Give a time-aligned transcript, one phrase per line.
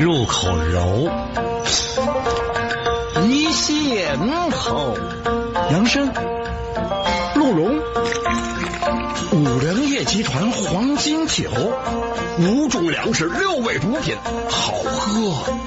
[0.00, 1.10] 入口柔，
[3.26, 4.18] 一线
[4.50, 4.96] 头，
[5.70, 6.12] 杨生、
[7.34, 7.80] 鹿茸、
[9.32, 11.50] 五粮液集团黄金酒，
[12.38, 14.16] 五种粮食，六味补品，
[14.48, 15.20] 好喝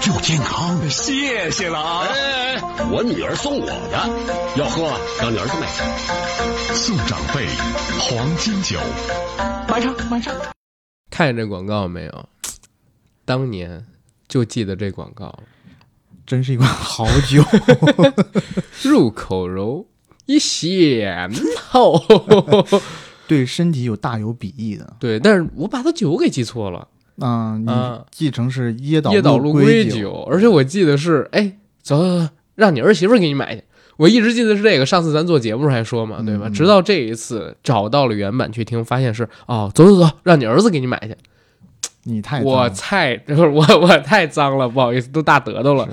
[0.08, 0.90] 又健康。
[0.90, 2.08] 谢谢了啊！
[2.10, 4.10] 哎，我女儿送我的，
[4.56, 4.84] 要喝
[5.20, 5.68] 让你儿子买。
[6.74, 7.46] 送长辈
[8.00, 8.80] 黄金酒，
[9.68, 10.34] 买上买上。
[11.12, 12.30] 看见这广告没有？
[13.24, 13.86] 当年
[14.28, 15.38] 就记得这广告，
[16.26, 17.44] 真是一款好酒。
[18.84, 19.86] 入口柔，
[20.26, 22.02] 一咸透。
[23.28, 24.96] 对身体有大有裨益的。
[25.00, 26.88] 对，但是我把它酒给记错了，
[27.20, 33.64] 啊、你啊记成是椰岛椰岛鹿龟龟酒，而且我记得是，哎，走走走，让你儿媳妇给你买去。
[34.02, 36.48] 我一直记得是这个，上次咱做节目还说嘛，对吧？
[36.48, 41.16] 嗯直到这一次找到了原版去听，发现是哦，走走走，让你儿子给你买去。
[42.06, 45.88] 你太我脏太不是 我我太脏了，不好意思，都大得头了。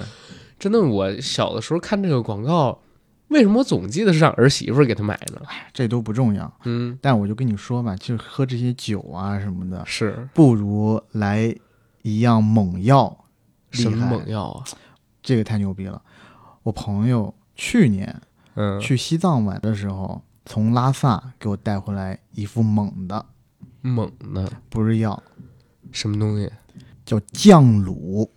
[0.59, 2.81] 真的，我小的时候看这个广告，
[3.29, 5.43] 为什么我总记得是让儿媳妇给他买呢？
[5.75, 6.51] 这都不重要。
[6.65, 11.55] 嗯，但我就跟你说吧，就是喝这些酒啊什么的，是不如来
[12.01, 13.15] 一样猛药，
[13.73, 14.65] 厉什么猛药啊？
[15.23, 16.01] 这个太牛逼了。
[16.63, 18.23] 我朋友去年
[18.55, 23.27] 嗯，去西藏玩的时候，从拉萨给我带回来一副猛的，
[23.83, 25.21] 猛的不是药，
[25.93, 26.51] 什么东西？
[27.05, 28.29] 叫酱卤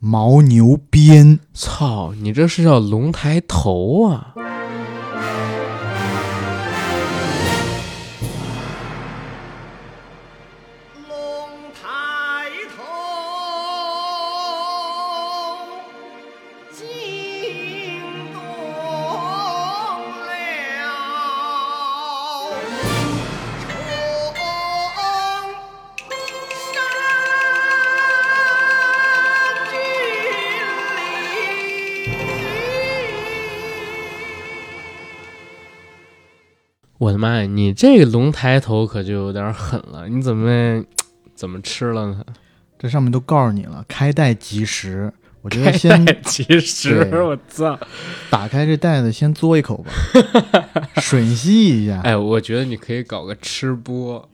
[0.00, 1.40] 牦牛鞭。
[1.52, 4.34] 操，你这是叫龙抬头啊！
[37.08, 40.84] 我的妈呀，你这个龙抬头可就有点狠了，你怎么
[41.34, 42.22] 怎么吃了呢？
[42.78, 45.10] 这上面都告诉你了，开袋即食。
[45.40, 47.78] 我觉开得先袋即食，我操！
[48.28, 49.90] 打开这袋子，先嘬一口吧，
[51.00, 51.98] 吮吸一下。
[52.02, 54.28] 哎，我觉得你可以搞个吃播，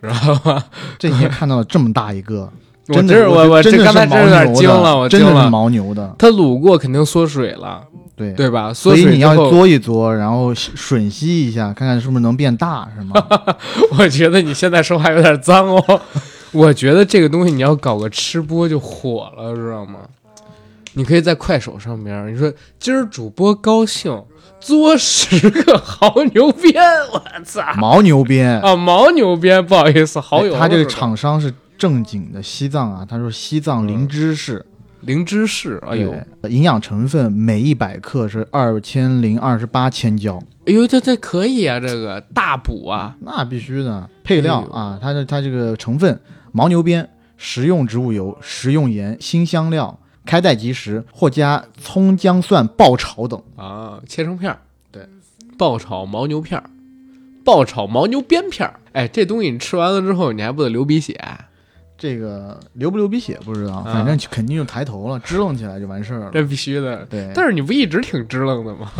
[0.00, 0.64] 知道吧？
[0.98, 2.50] 这你也看到了这么大一个，
[2.88, 5.50] 我真的这我我这刚才真有点惊了，我惊了真的是。
[5.50, 7.84] 牦牛的，它卤过肯定缩水了，
[8.16, 8.72] 对对吧？
[8.72, 13.14] 所以你要嘬一嘬，然后吮吸一下，看看是不是能变大，是吗？
[13.98, 16.00] 我觉得你现在说话有点脏哦。
[16.52, 20.00] 我觉得这个东西你要搞个吃播就火了，知道吗？
[20.92, 24.22] 你可以在快手上边，你说今儿主播高兴，
[24.60, 26.80] 嘬十个 牦牛鞭，
[27.12, 27.60] 我操！
[27.80, 34.64] 牦牛鞭，啊，牦牛鞭，不好意思，好友哎他这个厂商是正经的西藏啊，他说西藏灵芝士，
[35.06, 36.14] 灵芝士，哎呦，
[36.48, 44.08] 营养成分每一百克是二千零二十八千焦，哎呦，这这可以啊，这个大补啊，那必须的。
[44.22, 46.18] 配料哎啊，它的它这个成分：
[46.52, 53.42] 牦牛鞭、食用植物油、食用盐、新香料，开袋即食，或加葱姜蒜爆炒等。
[53.56, 54.58] 啊，切成片儿，
[54.90, 55.06] 对，
[55.58, 56.70] 爆炒牦牛片儿，
[57.44, 58.80] 爆炒牦牛鞭片儿。
[58.92, 61.20] 哎，这东西你吃完了之后，你还不得流鼻血？
[62.04, 66.30] 这个流不流鼻血不知道，啊反正肯定就抬头了，支棱起来就完事儿了。
[66.34, 67.02] 这必须的。
[67.06, 68.92] 对，但是你不一直挺支棱的吗？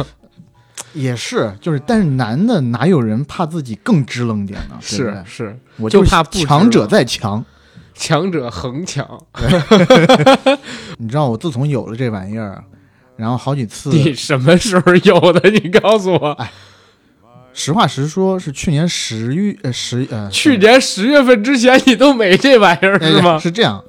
[0.94, 4.78] 也是，就是，但是男的哪有人怕自己更支棱点呢？
[4.80, 7.44] 对对是是，我就就怕不强者棱在强。
[7.92, 9.06] 强者恒强。
[10.96, 12.64] 你知道，我自从有了这玩意儿，
[13.16, 15.50] 然后好几次，你什么时候有的？
[15.50, 16.38] 你告诉我。
[17.54, 23.38] 实话实说，是去年十月呃十呃去年十月份之前你都没这玩意儿哎是吗？
[23.38, 23.82] 是这样，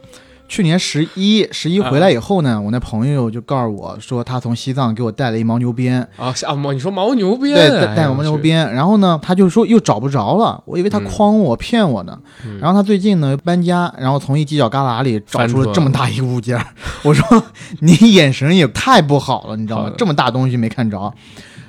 [0.47, 12.17] 去年十一十一回来以后呢，我那朋友就告诉我说，他从西藏给我带了一牦牛鞭，啊，啊，牦你说牦牛鞭，对，带牦牛，鞭，然后呢，他就说又找不着了，我以为他嗯诓我骗我呢。
[12.45, 16.63] 嗯然后他最近呢搬家，然后从一犄角旮旯里找出了这么大一个物件，
[17.01, 17.43] 我说
[17.81, 19.85] 你眼神也太不好了，你知道？
[19.85, 21.11] 吗这么大东西没看着，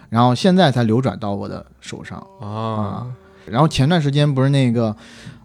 [0.08, 2.18] 然后现在才流转到我的手上。
[2.40, 3.06] 啊
[3.46, 4.96] 然后前段时间不是那个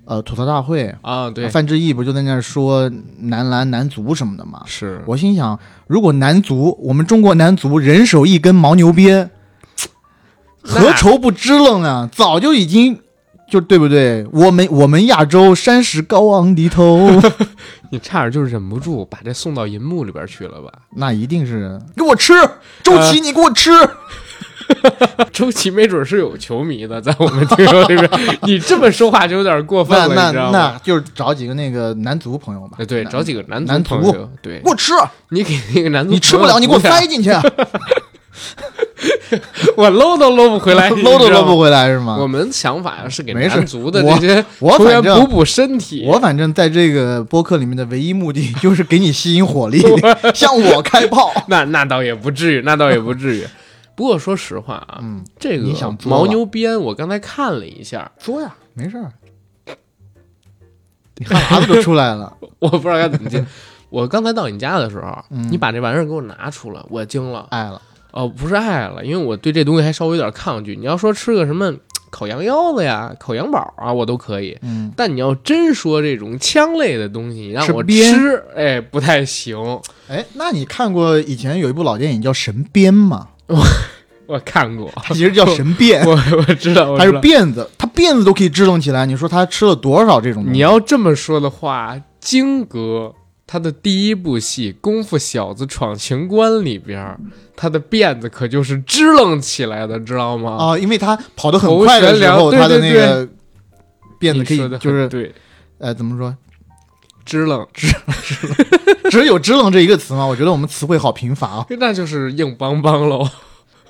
[0.06, 4.64] 呃吐槽大会，啊，对，范志毅不就在那儿说男篮男足什么的吗？
[4.66, 9.30] 是我心想，如果男足我们中国男足人手一根牦牛鞭，
[10.64, 12.10] 何愁不支棱啊？
[12.12, 13.00] 早就已经
[13.48, 14.26] 就对不对？
[14.34, 17.08] 我们我们亚洲山石高昂低头，
[17.92, 20.72] 你差点就忍不住把这送到银幕里边去了吧？
[20.96, 22.34] 那一定是给我吃，
[22.82, 23.70] 周琦，你给我吃。
[25.32, 28.10] 周琦没准是有球迷的，在我们听说这边，
[28.44, 30.80] 你这么说话就有点过分了，那那你知道那？
[30.84, 32.78] 就是找几个那个男足朋友吧。
[32.80, 34.94] 哎，对，找几个男男足朋友，对给，我吃，
[35.30, 37.32] 你给那个男足，你吃不了，你给我塞，进去，
[39.76, 41.70] 我搂都搂不回来， 搂都搂不回。
[41.70, 42.18] 来是吗？
[42.20, 46.04] 我们想法是给男足的这些我球员反正补补身体。
[46.06, 49.82] 我反正在这个播客里面的唯一目的就是给你吸引火力，
[50.36, 51.32] 向我开炮。
[51.48, 53.46] 那那倒也不至于，那倒也不至于。
[54.02, 59.12] 不过说实话啊，嗯，这个牦牛鞭，我刚才看了一下，说呀，没事儿。
[61.18, 63.46] 你哈喇子都出来了，我不知道该怎么接。
[63.92, 67.46] 我刚才到你家的时候，嗯你把这玩意儿给我拿出来，我惊了。
[67.52, 67.80] 爱了。
[68.10, 70.76] 哦，不是爱了，因为我对这东西还稍微有点抗拒。
[70.76, 71.72] 你要说吃个什么
[72.10, 74.58] 烤羊腰子呀、烤羊宝啊，我都可以。
[74.64, 79.80] 嗯，但你要真说这种枪类的东西，你让我鞭吃，哎，不太行。
[80.08, 83.28] 哎，那你看过以前有一部老电影叫《神鞭》吗？
[83.52, 83.66] 我
[84.34, 86.12] 我看过，它其实叫神辫，我
[86.48, 87.12] 我知道，我它是。
[87.14, 89.06] 辫子，他辫子都可以支棱起来。
[89.06, 90.46] 你说他吃了多少这种？
[90.48, 93.14] 你要这么说的话，金哥
[93.46, 97.18] 他的第一部戏《功夫小子闯情关》里边，
[97.58, 100.56] 他的辫子可就是支棱起来的，知道吗？
[100.58, 103.28] 啊，因为他跑得很快的时候，他的那个
[104.20, 105.34] 辫子可以就是对，
[105.80, 106.34] 呃怎么说？
[107.26, 107.66] 支棱，
[109.10, 110.26] 只有“支棱”这一个词吗？
[110.26, 111.66] 我觉得我们词汇好贫乏啊！
[111.80, 113.28] 那就是硬邦邦喽。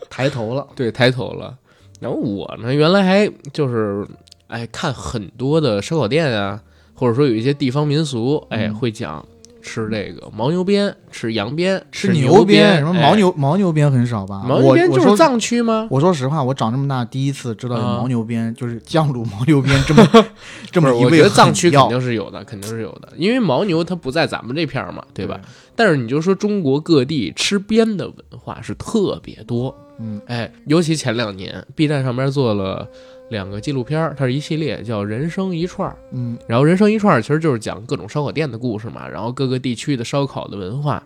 [0.10, 1.56] 抬头了，对，抬头了。
[2.00, 4.06] 然后我呢，原来还就是
[4.48, 6.62] 哎看很多的烧烤店啊，
[6.94, 9.26] 或者说有一些地方民俗，哎嗯会讲
[9.62, 14.44] 吃这个牦牛鞭，吃羊鞭，吃牛鞭，什么哎牦牛牦牛鞭很少吧？
[14.48, 15.88] 牦牛鞭就是藏区吗？
[15.90, 20.08] 我说实话，我长这么大第一次知道牦牛鞭，就是酱卤牦牛鞭这么
[20.72, 25.40] 这，么一味我觉得藏区肯定是有的，肯定是有的，因为牦牛它不在咱们这片儿嘛，对吧？？
[25.76, 32.88] 但是你就说中国各地吃鞭的文化是特别多，嗯，哎，尤其前两年，B 站上面做了
[33.32, 41.02] 两个纪录片，它是一系列叫《人生一串》，嗯然后《人生一串》其实就是讲各种烧烤店的故事嘛，然后各个地区的烧烤的文化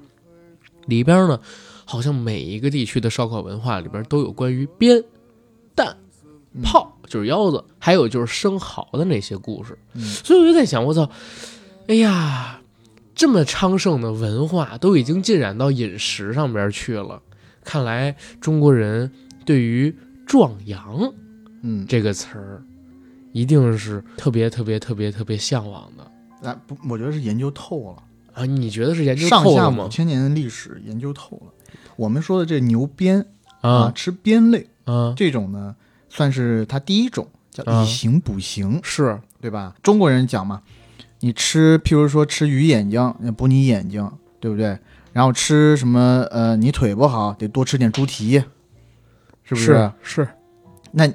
[0.87, 1.39] 里边呢，
[1.85, 5.03] 好像每一个地区的烧烤文化里边都有关于鞭、
[5.75, 5.95] 蛋、
[6.55, 9.77] 嗯炮，就是腰子，还有就是生蚝的那些故事。
[9.93, 11.07] 嗯所以我就在想，我操，
[11.87, 12.59] 哎呀，
[13.13, 17.21] 这么昌盛的文化都已经浸染到饮食上边去了，
[17.63, 19.11] 看来中国人
[19.45, 19.95] 对于
[20.25, 21.13] 壮阳
[21.67, 22.61] 嗯，这个词儿，
[23.31, 28.03] 一定是特别特别特别特别向往的啊不，我觉得是研究透了，
[28.33, 28.45] 啊！
[28.45, 29.87] 你觉得是研究上下五透了吗？
[29.89, 31.51] 千年的历史研究透了。
[31.95, 33.25] 我们说的这牛鞭
[33.61, 35.75] 啊，啊吃鞭类啊，这种呢，
[36.07, 39.75] 算是它第一种，叫啊以形补形，是对吧？
[39.81, 40.61] 中国人讲嘛，
[41.21, 44.07] 你吃，譬如说吃鱼眼睛，那补你眼睛，
[44.39, 44.77] 对不对？
[45.13, 46.27] 然后吃什么？
[46.29, 48.43] 呃，你腿不好，得多吃点猪蹄，
[49.43, 50.27] 是不是是，
[50.91, 51.11] 那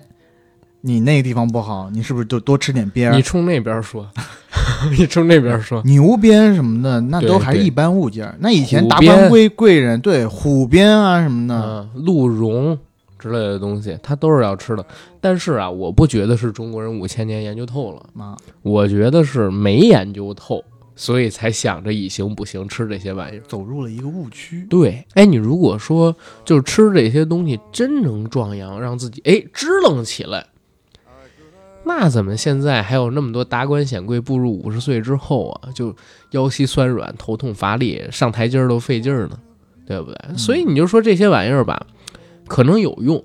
[0.82, 3.16] 你那个地方不好，你是不是就多吃点鞭儿？
[3.16, 4.08] 你冲那边说，
[4.96, 8.34] 你冲那边说，牛鞭什么的，那都还是一般物件儿。
[8.40, 12.78] 那以前达官贵贵人，对虎鞭啊什么的，嗯，鹿茸
[13.18, 14.84] 之类的东西，它都是要吃的。
[15.20, 20.64] 但是啊，我不觉得是中国人五千年研究透了，妈，我觉得是没研究透，
[20.96, 23.42] 所以才想着以形补形吃这些玩意儿。
[23.46, 24.66] 走入了一个误区。
[24.70, 30.46] 对，哎，你如果说就是吃这些东西真能壮阳，让自己哎支棱起来，
[31.98, 35.94] 那怎么现在还有那么多达官显贵步入五十岁之后啊，就
[36.30, 39.38] 腰膝酸软、头痛乏力、上台阶儿都费劲儿呢？
[39.86, 40.36] 对不对？
[40.36, 41.84] 所以你就说这些玩意儿吧，
[42.48, 43.22] 可能有用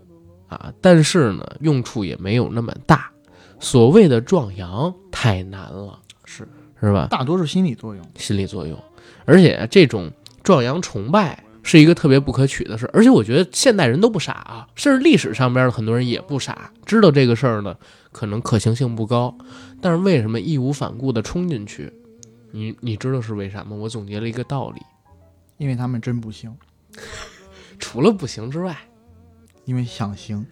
[0.49, 3.09] 啊，但是呢，用处也没有那么大。
[3.61, 6.45] 所谓的壮阳太难了，是
[6.81, 7.07] 是吧？
[7.09, 8.03] 大多数心理作用。
[8.15, 8.77] 心理作用，
[9.23, 10.11] 而且这种
[10.43, 12.89] 壮阳崇拜是一个特别不可取的事儿。
[12.93, 17.75] 而且我觉得现代人都不傻啊，甚至历史上边的很多人也不傻，知道这个事儿呢，
[18.15, 19.35] 可能可行性不高，
[19.81, 21.91] 但是为什么义无反顾地冲进去？
[22.51, 23.75] 你你知道是为啥吗？
[23.75, 24.81] 我总结了一个道理，
[25.57, 26.55] 因为他们真不行，
[27.77, 28.73] 除了不行之外，
[29.65, 30.45] 因为想行。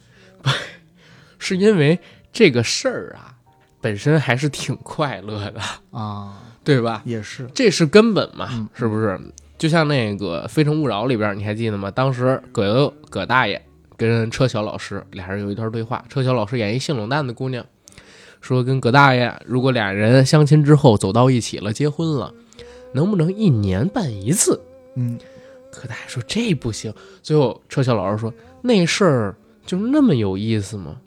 [1.40, 1.98] 是因为
[2.34, 3.34] 这个事儿啊，
[3.80, 7.02] 本身还是挺快乐的，啊，对吧？
[7.06, 9.18] 也是，这是根本嘛，嗯是不是？
[9.58, 11.90] 就像那个《非诚勿扰》里边，你还记得吗？
[11.90, 13.66] 当时葛优葛大爷
[14.08, 17.66] 跟车晓老师俩人有一段对话，车晓老师演一性冷淡的姑娘，
[18.42, 22.34] 说跟葛大爷，如果俩人相亲之后走到一起了，结婚了，
[22.94, 24.60] 能不能一年办一次？
[24.96, 25.18] 嗯，
[25.72, 26.94] 葛大爷说这不行。
[27.22, 30.98] 最后车晓老师说那事儿就那么有意思吗？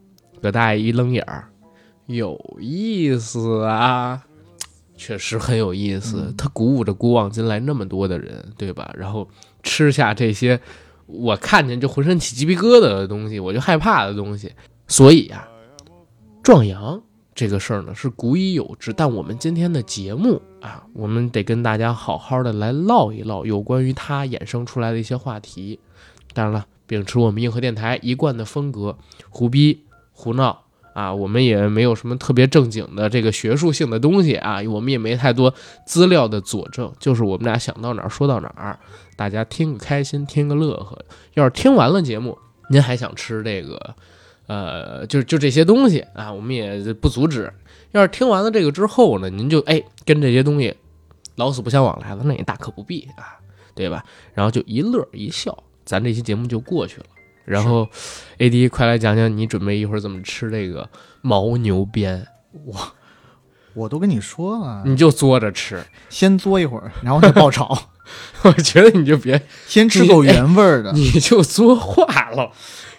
[0.40, 1.48] 葛大爷一愣眼儿，
[2.06, 4.22] 有意思啊。
[4.98, 8.90] 确实很有意思，他鼓舞着古往今来那么多的人，对吧？
[8.96, 9.28] 然后
[9.62, 10.58] 吃下这些
[11.06, 14.52] 我看见就浑身起鸡皮疙瘩的东西，我就害怕的东西。
[14.86, 15.48] 所以啊，
[16.42, 17.02] 壮阳
[17.34, 25.78] 这个事儿呢是古已有之，但我们今天的节目啊，我们得跟大家好好的来唠一唠有关于它衍生出来的一些话题。
[26.32, 28.98] 当然了，秉持我们硬核电台一贯的风格，
[29.30, 30.65] 胡逼胡闹
[30.96, 35.52] 啊，我们也没有什么特别正经的这个学术性的东西啊，我们也没太多
[35.86, 38.78] 资料的佐证，就是我们俩想到哪儿说到哪儿，
[39.14, 40.98] 大家听个开心，听个乐呵。
[41.34, 42.38] 要是听完了节目，
[42.70, 43.94] 您还想吃这个，
[44.46, 47.52] 呃，就就这些东西啊，我们也不阻止。
[47.92, 50.74] 要是听完了这个之后呢，您就哎跟这些东西
[51.34, 53.36] 老死不相往来了，那也大可不必啊，
[53.74, 54.02] 对吧？
[54.32, 57.06] 然后就一乐一笑，咱这期节目就过去了。
[57.46, 57.88] 然后
[58.38, 60.86] ，A D 快来讲讲你准备一会儿怎么吃这个
[61.22, 62.26] 牦牛鞭，
[63.72, 65.82] 我都跟你说了，你就嘬着吃。
[66.08, 67.76] 先嘬一会儿，然后再爆炒，
[68.42, 70.92] 我觉得你就别，先吃够原味儿的。
[70.92, 72.50] 你就嘬化了，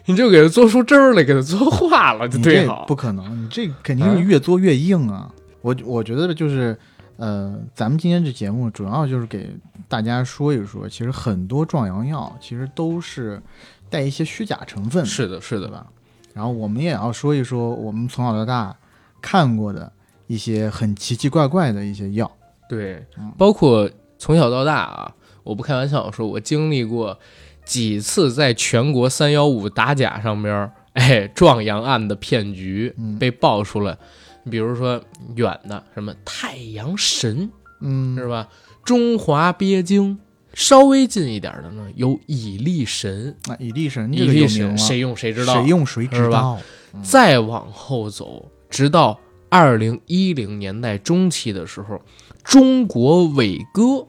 [0.05, 2.85] 你就给它嘬出汁儿来，给它嘬化了就你这对好。
[2.87, 5.29] 不可能，你这肯定是越做越硬啊！
[5.61, 6.77] 我我觉得就是，
[7.17, 9.49] 呃，咱们今天这节目主要就是给
[9.89, 13.41] 大家说一说，其实很多壮阳药其实都是
[13.89, 15.88] 带一些虚假成分，是的，是的，吧？
[16.34, 18.75] 然后我们也要说一说我们从小到大
[19.22, 19.91] 看过的
[20.27, 22.32] 一些很奇奇怪怪的一些药。
[22.70, 23.89] 对嗯，包括
[24.20, 27.17] 从小到大啊，我不开玩笑说，我经历过
[27.65, 33.98] 几次在全国三幺五打假上边儿，哎，壮阳案的骗局嗯被爆出来。
[34.44, 35.01] 你比如说
[35.36, 37.50] 远的什么太阳神
[37.82, 38.48] 嗯，是吧？
[38.84, 40.20] 中华鳖精，
[40.57, 43.37] 稍微近一点的呢，有蚁力神。
[43.45, 45.53] 那蚁力神蚁这个有名力神，谁用谁知道？
[45.53, 46.59] 谁用谁知道。
[47.03, 52.01] 再往后走，直到二零一零年代中期的时候，
[52.43, 54.07] 中国伟哥，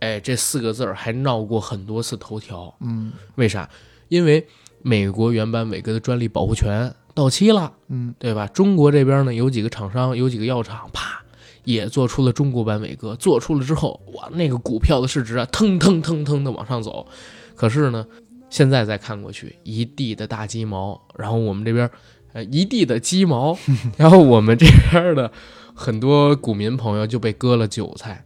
[0.00, 2.74] 哎，这四个字儿还闹过很多次头条。
[2.80, 3.70] 嗯为啥？
[4.08, 4.44] 因为
[4.82, 8.48] 美国原版伟哥的专利保护权到期了，嗯，对吧？
[8.48, 11.22] 中国这边呢，有几个厂商，有几个药厂，啪，
[11.66, 13.14] 也做出了中国版伟哥。
[13.16, 17.06] 做出了之后，哇，那个股票的市值啊，腾腾腾腾的往上走。
[17.54, 18.06] 可是呢，
[18.48, 21.90] 现在再看过去，一地的大鸡毛，然后我们这边，
[22.32, 23.54] 呃，一地的鸡毛，
[23.98, 25.30] 然后我们这边的
[25.74, 28.24] 很多股民朋友就被割了韭菜，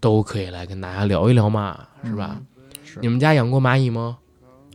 [0.00, 2.40] 都可以来跟大家聊一聊嘛，是吧？
[2.84, 4.18] 是你们家养过蚂蚁吗？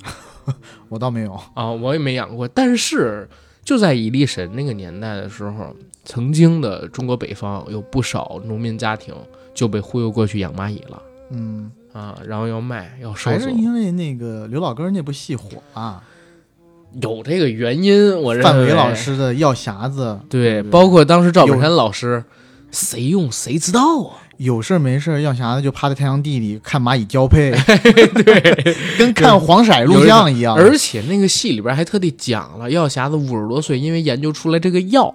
[0.89, 1.37] 我倒没有。
[1.53, 3.27] 啊，我也没养过，但是
[3.63, 5.75] 就在蚁力神那个年代的时候，
[6.07, 9.13] 曾经的中国北方有不少农民家庭
[9.53, 11.01] 就被忽悠过去养蚂蚁了。
[11.31, 16.01] 嗯，啊，然后要卖要收走还是，因为那个刘老根儿那部戏火啊，
[17.01, 18.49] 有这个原因，我认为。
[18.49, 22.23] 范伟老师的药匣子，对，对包括当时赵本山老师，
[22.71, 27.51] 谁用谁知道啊，有事儿没事儿药匣子就趴在太阳地里看蚂蚁交配，
[28.23, 30.55] 对，跟看黄色录像一样。
[30.55, 35.13] 而且那个戏里边还特地讲了，药匣子五十多岁，因为研究出来这个药，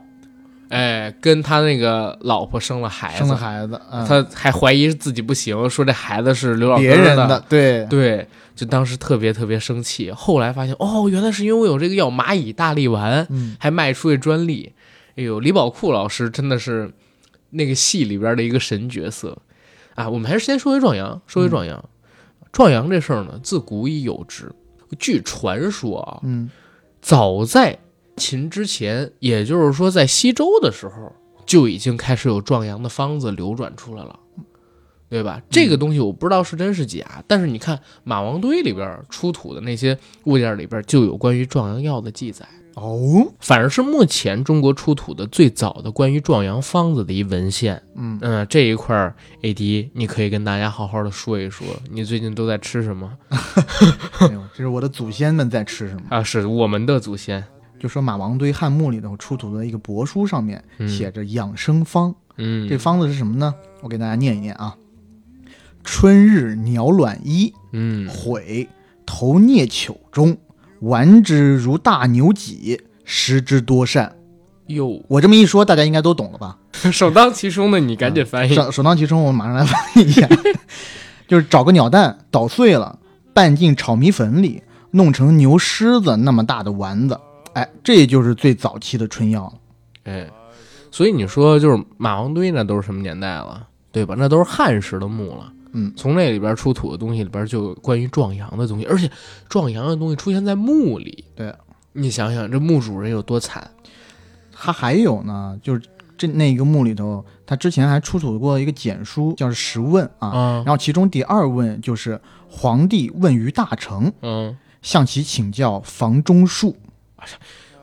[0.73, 8.27] 哎，跟他那个老婆生了孩子，生了孩子，嗯、他还怀疑自己不行，说这孩子是刘老根别人的，对，对，
[8.57, 10.11] 就当时特别特别生气。
[10.11, 14.73] 后来发现，哦，原来是因为我有这个药蚂蚁大力丸，嗯，还卖出去专利。
[15.17, 16.91] 哎呦，李宝库老师真的是
[17.51, 19.37] 那个戏里边的一个神角色
[19.95, 20.09] 啊！
[20.09, 21.85] 我们还是先说回壮阳，说回壮阳。
[22.51, 24.51] 壮阳这事儿呢，自古已有之。
[24.99, 26.51] 据传说啊，嗯
[27.03, 27.79] 早在
[28.23, 31.13] 秦之前，也就是说在西周的时候，
[31.45, 34.17] 就已经开始有壮阳的方子流转出来了，
[35.11, 35.43] 对吧？
[35.51, 47.83] 这个东西我不知道是真是假，但是你看马王堆里边出土的那些物件里边就有关于壮阳药的记载，哦，反而是目前中国出土的最早的关于壮阳方子的一文献。
[47.97, 53.13] 嗯，嗯、这一块儿，AD 你可以跟大家好好的说一说，你最近都在吃什么
[54.31, 56.03] 没有，这是我的祖先们在吃什么。
[56.09, 56.23] 啊？
[56.23, 57.45] 是我们的祖先，
[57.83, 63.53] 就说马王堆汉墓里头出土的一个帛书上面嗯写着养生方，嗯，这方子是什么呢？
[63.81, 64.77] 我给大家念一念啊：
[65.83, 68.69] 春日鸟卵衣，嗯悔
[69.05, 70.37] 投啮糗中，
[70.79, 74.15] 丸之如大牛脊，食之多善。
[74.69, 75.03] 哟。
[75.09, 76.59] 我这么一说，大家应该都懂了吧？
[76.93, 78.55] 首当其冲的，你赶紧翻译。
[78.55, 80.29] 首首当其冲，我马上来翻译一下，
[81.27, 83.01] 就是找个鸟蛋捣碎了，
[83.35, 84.63] 拌进炒米粉里，
[84.93, 87.19] 弄成牛狮子那么大的丸子，
[87.55, 89.53] 哎，这就是最早期的春药了。
[90.05, 90.31] 哎，
[90.91, 94.15] 所以你说就是马王堆那都是什么年代了，对吧？
[94.19, 95.53] 那都是汉时的墓了。
[95.75, 99.11] 嗯从那里边出土的东西里边就有关于壮阳的东西，而且
[99.49, 101.25] 壮阳的东西出现在墓里。
[101.35, 101.55] 对，
[101.93, 103.71] 你想想这墓主人有多惨？
[104.53, 105.83] 他还有呢，就是
[106.19, 110.29] 这那一个墓里头，他之前还出土过一个简书，叫《十问》啊。
[110.29, 116.77] 啊然后其中第二问就是皇帝问于大成，嗯，向其请教房中术。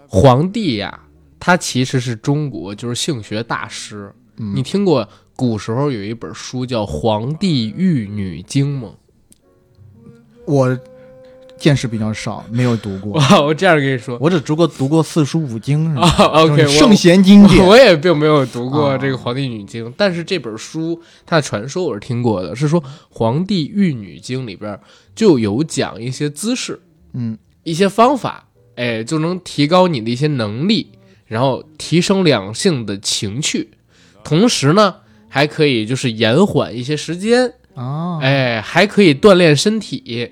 [0.07, 0.99] 皇帝呀，
[1.39, 4.13] 他其实是中国就是性学大师。
[4.37, 8.91] 嗯你听过古时候有一本书叫《黄帝玉女经》吗？
[10.45, 10.79] 我
[11.57, 15.93] 见识比较少，没有读过，哇， 我这样跟你说我只读过读过四书五经
[16.69, 17.63] 圣贤经典。
[17.67, 24.79] 我也并没有读过啊这个《黄帝女经》，但是这本书它的传说我是听过的，是说《黄帝玉女经》里边
[25.13, 26.81] 就有讲一些姿势、
[27.13, 28.47] 嗯，一些方法，
[28.79, 30.87] 哎，就能提高你的一些能力，
[31.27, 33.71] 然后提升两性的情趣，
[34.23, 34.95] 同时呢，
[35.27, 40.31] 还可以就是延缓一些时间，啊，哎，还可以锻炼身体。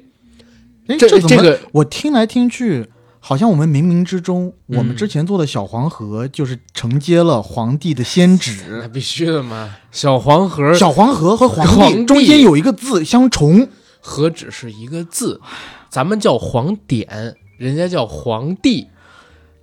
[0.87, 2.87] 哎，这这这个我听来听去，
[3.19, 8.63] 好像我们冥冥之中，我们嗯之前做的小黄河就是承接了皇帝的先旨。
[8.81, 8.87] 那。
[8.87, 13.67] 必须的嘛，小黄河小黄河和皇皇帝帝中间有一个字相重，
[13.99, 15.41] 何止是一个字，
[15.89, 18.87] 咱们叫黄典，人家叫皇帝，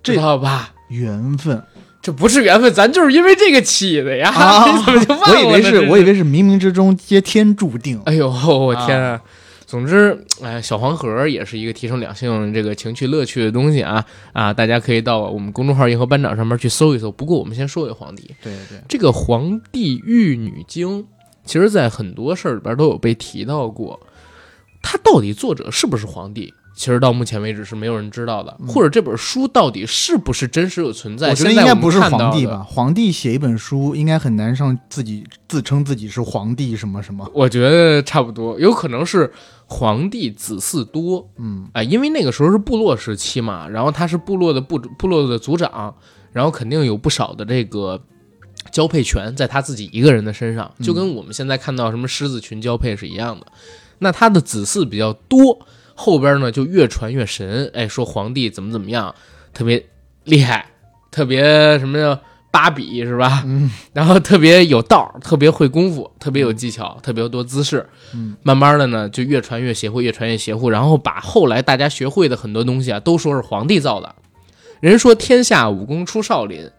[0.03, 0.73] 这知道吧？
[0.89, 1.63] 缘分
[2.01, 4.29] 这不是缘分，咱就是因为这个起的呀！
[4.29, 5.27] 啊 你怎么就忘了？
[5.29, 7.99] 我以为是，这我以为是冥冥之中皆天注定。
[8.05, 9.19] 哎呦，我天啊！
[9.65, 14.53] 总之，哎，小黄盒也是一个提升两性这个情趣乐趣的东西啊啊！
[14.53, 17.11] 大家可以到我们公众号“银河班长”上面去搜一搜。
[17.11, 21.01] 不过，我们先说回皇帝，对对，这个《皇帝玉女经》，
[21.43, 23.99] 其实在很多事儿里边都有被提到过。
[24.83, 26.53] 它到底作者是不是皇帝？
[26.75, 31.29] 其实到目前为止是没有人知道的，或者这本书到底是不是真实有存在？
[31.29, 32.65] 嗯我觉得应该不是皇帝吧？？
[32.67, 37.29] 皇帝写一本书，应该很难上自己自称自己是皇帝什么什么。
[37.33, 39.31] 我觉得差不多，有可能是
[39.67, 45.95] 皇帝子嗣多，嗯啊、因为那个时候是部落时期嘛，然后他是部落的部部落的族长，
[46.33, 48.01] 然后肯定有不少的这个
[48.69, 53.45] 交配权在他自己一个人的身上，就跟我们现在看到什么狮子群交配是一样的。
[53.99, 55.65] 那他的子嗣比较多，
[55.95, 59.15] 后边呢就越传越神，哎，说皇帝怎么怎么样，
[59.53, 59.83] 特别
[60.25, 60.67] 厉害，
[61.09, 62.21] 特别什么叫？
[62.51, 63.43] 芭比是吧？
[63.45, 67.85] 嗯，然后特别有道，特别会功夫，特别有技巧，特别多姿势。
[68.13, 74.15] 嗯，慢慢的呢，就越传越邪乎，越传越邪乎，然后把后来大家学会的很多东西啊，都说是皇帝造的。
[74.79, 76.71] 人说天下武功出少林，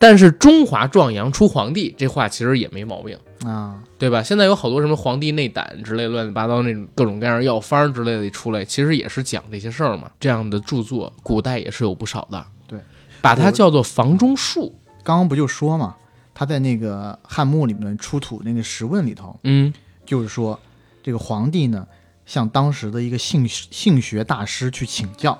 [0.00, 4.22] 但是中华壮阳出皇帝，这话其实也没毛病，啊，对吧？
[4.22, 10.10] 现在有好多什么皇帝内胆之类乱七八糟那种各种各样的药方之类的出来，其实也是讲这些事儿嘛。
[10.18, 12.42] 这样的著作，古代也是有不少的。
[12.66, 12.80] 对，
[13.20, 14.74] 把它叫做房中术。
[15.04, 15.94] 刚刚不就说嘛，
[16.32, 19.70] 他在那个汉墓里面出土那个石问里头，嗯
[20.06, 20.58] 就是说
[21.02, 21.86] 这个皇帝呢，
[22.24, 25.38] 向当时的一个性性学大师去请教。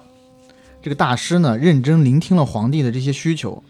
[0.82, 3.64] 这个大师呢，认真聆听了皇帝的这些需求啊，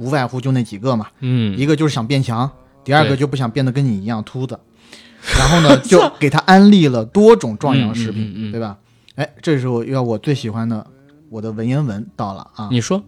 [0.00, 2.50] 无外乎就那几个嘛，嗯，一个就是想变强，
[2.82, 4.58] 第二个就不想变得跟你一样秃子，
[5.38, 8.52] 然后呢，就 给他安利了多种壮阳食品，嗯嗯嗯嗯。
[8.52, 8.78] 对吧？
[9.16, 10.86] 哎，这时候要我最喜欢的
[11.28, 13.02] 我的文言文到了啊，你说，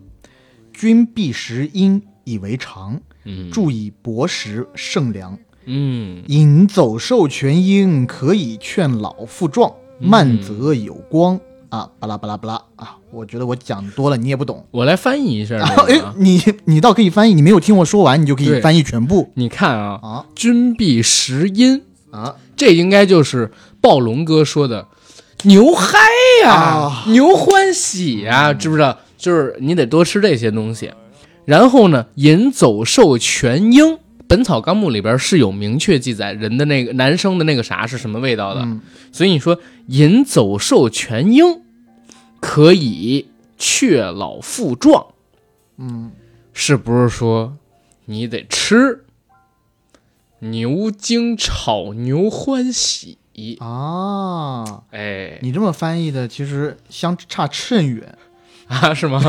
[0.75, 3.51] 君必食阴以为常，嗯。
[3.51, 5.39] 注以薄食胜凉。
[5.65, 6.23] 嗯。
[6.27, 11.41] 饮走兽全阴，可以劝老复壮，慢则有光、
[11.73, 11.89] 啊！
[11.99, 12.97] 巴拉巴拉巴拉啊！
[13.11, 14.63] 我觉得我讲多了你也不懂。
[14.71, 15.57] 我来翻译一下。
[15.89, 21.81] 哎，你你倒可以翻译，你没有听我说完，你就可以翻译全部你看啊，啊君必食音，
[22.11, 22.37] 啊！
[22.57, 24.87] 这应该就是暴龙哥说的
[25.45, 25.99] 牛嗨
[26.45, 28.99] 呀、啊牛欢喜呀、知不知道？
[29.17, 30.93] 就是你得多吃这些东西。
[31.47, 33.95] 然后呢，饮走兽全鹰，
[34.29, 38.61] 《本草纲目》里边是有明确记载人的那个男生的那个啥是什么味道的。
[38.61, 38.83] 嗯
[39.15, 39.59] 所以你说
[39.89, 41.61] 饮走兽全鹰
[42.43, 45.07] 可以却老复壮，
[45.77, 46.11] 嗯，
[46.53, 47.57] 是不是说
[48.07, 49.05] 你得吃
[50.41, 53.17] 牛精炒牛欢喜？
[53.61, 58.19] 啊，哎，你这么翻译的其实相差甚远。
[58.67, 59.23] 啊，是吗？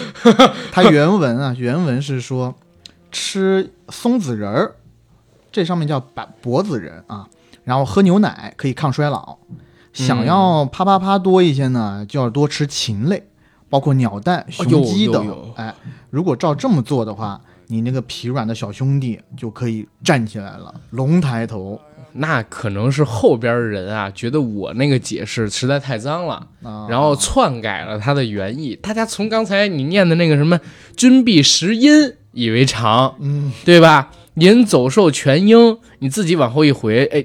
[0.72, 2.54] 它原文啊，原文是说
[3.12, 4.76] 吃松子仁儿，
[5.52, 7.28] 这上面叫白柏子仁啊，
[7.64, 9.38] 然后喝牛奶可以抗衰老。
[10.04, 13.22] 想要啪啪啪多一些呢，就要多吃禽类，
[13.70, 15.52] 包括鸟蛋、雄鸡等。
[15.56, 15.74] 哎，
[16.10, 21.80] 如果照这么做的话，你那个疲软的小兄弟就可以站起来了，龙抬头
[22.12, 26.86] 那可能是后边人啊，觉得我那个解释实在太脏了，啊。
[26.88, 28.76] 然后篡改了他的原意。
[28.76, 30.60] 大家从刚才你念的那个什么
[30.96, 34.10] “君必食音”以为常，嗯，对吧？
[34.34, 37.24] 您走兽全鹰，你自己往后一回，哎，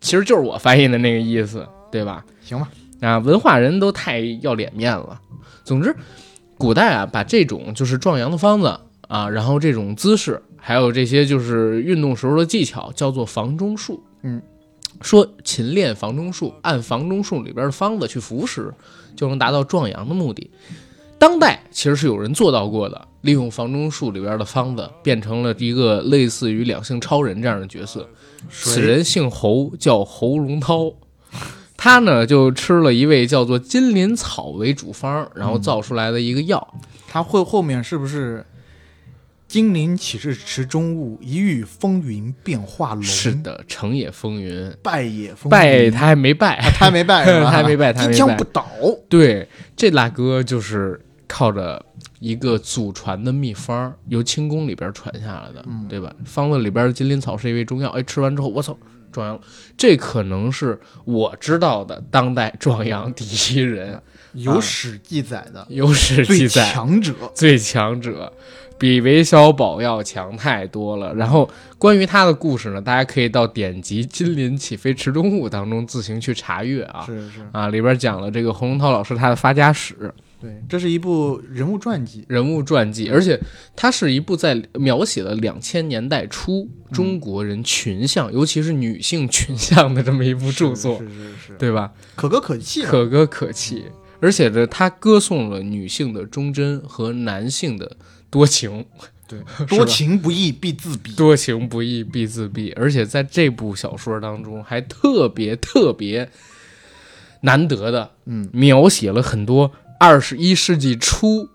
[0.00, 2.24] 其实就是我翻译的那个意思，对吧？
[2.40, 2.68] 行吧，
[3.00, 5.20] 啊，文化人都太要脸面了。
[5.64, 5.94] 总之，
[6.56, 14.02] 古代啊，把这种就是壮阳的方子啊，然后这种姿势还有这些就是运动时候的技巧，叫做房中术。
[14.22, 14.42] 嗯，
[15.00, 18.72] 说勤练房中术，按房中术里边的方子去服食，
[19.14, 20.50] 就能达到壮阳的目的。
[21.18, 28.08] 当代其实是有人做到过的，利用房中术里边的方子，变成了一个类似于两性超人这样的角色。
[28.50, 30.92] 此人姓侯，叫侯荣涛。
[31.78, 36.74] 他呢就吃了一味叫做金鳞草为主方，然后造出来的一个药。
[37.06, 38.44] 他会后面是不是
[39.46, 43.02] 金鳞岂是池中物，一遇风云变化龙？
[43.02, 45.50] 是，的，成也风云，败也风云。
[45.50, 48.66] 败他还没败，他还没败，他还没败他还没败一枪不倒。
[49.08, 51.82] 对，这大哥就是靠着
[52.18, 56.12] 一个祖传的秘方，由清宫里边传下来的，嗯对吧？
[56.24, 58.76] 方子里边的金鳞草是一味中药，哎，吃完之后，我操，
[59.12, 59.40] 壮阳。
[59.76, 64.00] 这可能是我知道的当代壮阳第一人，
[64.32, 68.32] 有史记载的有史记最载，强者，最强者。
[68.80, 71.12] 比韦小宝要强太多了。
[71.14, 77.02] 然后关于他的故事呢，大家可以到典籍《金鳞起飞池中物》当中自行去查阅啊。
[77.04, 82.24] 是是，啊，里边讲了这个洪龙涛老师他的发家史、对，这是一部人物传记。
[82.28, 83.40] 人物传记，而且
[83.74, 91.92] 它是一部在描写了两千年代初中国人群像，尤其是女性群像的这么一部著作，是是是是，对吧？
[92.14, 92.90] 可歌可泣吧。
[92.90, 93.86] 可歌可泣，
[94.20, 97.96] 而且呢，它歌颂了女性的忠贞和男性的
[98.30, 98.86] 多情，
[99.26, 101.16] 对，多情不义必自毙。
[101.16, 102.72] 多情不义必自毙。
[102.76, 106.30] 而且在这部小说当中，还特别特别
[107.40, 111.48] 难得的，嗯，描写了很多二十一世纪初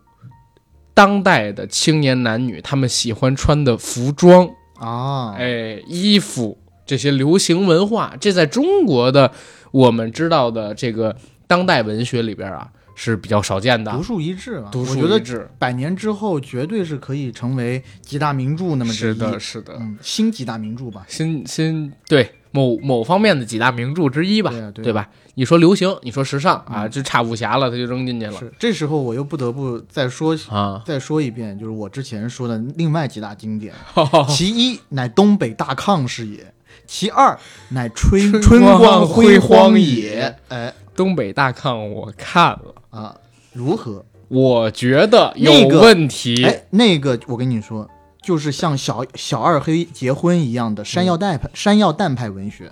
[0.94, 9.32] 当代的青年男女他们喜欢穿的服装，啊，哎，衣服这些流行文化，这在中国的
[9.72, 11.16] 我们知道的这个
[11.48, 14.04] 当代文学里边啊是比较少见的独。
[14.04, 14.70] 树一帜啊！
[14.72, 21.04] 独我觉得树一帜，百年之后绝对是可以成为几大名著那么是的，是的，嗯，新几大名著吧。
[21.08, 25.10] 新新对某某方面的几大名著之一吧，对啊对啊吧？
[25.36, 30.82] 你说流行，你说时尚啊，就差武侠了，他就扔进去了是，这时候我又不得不再说啊。
[30.86, 33.74] 再说一遍，就是我之前说的另外几大经典，
[34.30, 36.54] 其一乃东北大炕是也，
[36.86, 37.38] 其二
[37.70, 40.36] 乃春春春光光辉辉煌也也。
[40.50, 43.16] 哎东北大炕我看了，啊，
[43.52, 44.06] 如何？
[44.28, 46.46] 我觉得有那个问题。
[46.46, 47.90] 哎，那个我跟你说，
[48.24, 52.72] 就是像小小二黑结婚一样的山药蛋派、山药蛋派文学，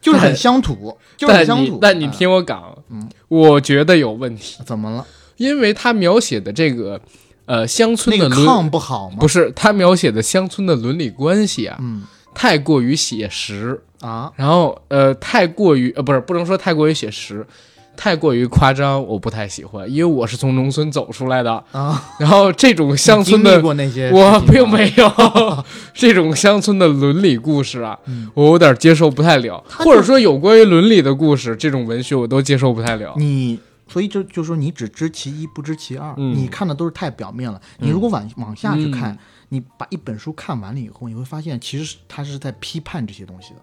[0.00, 1.74] 就是很乡土，就是很乡土。
[1.74, 5.06] 你但你哎听我讲，嗯，我觉得有问题，怎么了？
[5.36, 7.00] 因为他描写的这个
[7.46, 9.16] 呃乡村的伦炕不好吗？
[9.20, 12.02] 不是他描写的乡村的伦理关系啊，嗯。
[12.36, 17.46] 太过于写实，啊，然后呃太过于呃不是不能说太过于写实，
[17.96, 24.64] 太过于夸张，我不太喜欢，因为我是从农村走出来的，啊，然后这种乡村的过那些，我并。
[24.74, 25.08] 没有
[25.94, 33.14] 这种乡村的伦理故事啊，嗯我有点接受不太了，或者说有关于伦理的故事，这种文学我都接受不太了。
[33.16, 37.60] 你所以就就说你只知其一不知其二，嗯你看的都是太表面了。
[37.78, 39.18] 你如果往往下去看，嗯
[39.50, 43.60] 你把一本书看完了以后，你会发现其实是他是在批判这些东西的。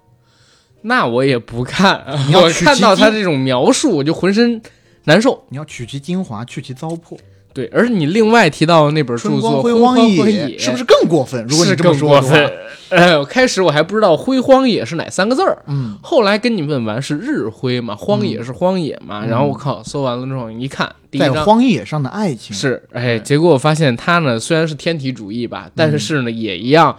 [0.84, 4.62] 那我也不看， 我看到他这种描述，我就浑身
[5.06, 5.44] 难受。
[5.50, 7.18] 你要取其精华，去其糟粕。
[7.54, 11.46] 对，而你另外提到那本著作《春光辉荒荒野》，是不是更过分？
[11.48, 13.26] 如果你是这么更过说的话。
[13.30, 22.56] 开始我还不知道“辉荒野”是哪三个字儿，嗯，后来跟你问完是日辉嘛，荒野是荒野嘛，然后我靠，搜完了之后一看，第一在荒野上的爱情。
[22.56, 26.98] 是，哎，结果我发现他呢虽然是天体主义吧，但是呢也一样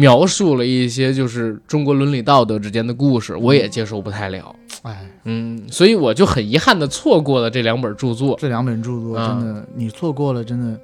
[0.00, 10.80] 描述了一些就是中国伦理道德之间的故事，我也接受不太了，哎，嗯，所以我就很遗憾的错过了这两本著作，这两本著作啊真的，你错过了，真的，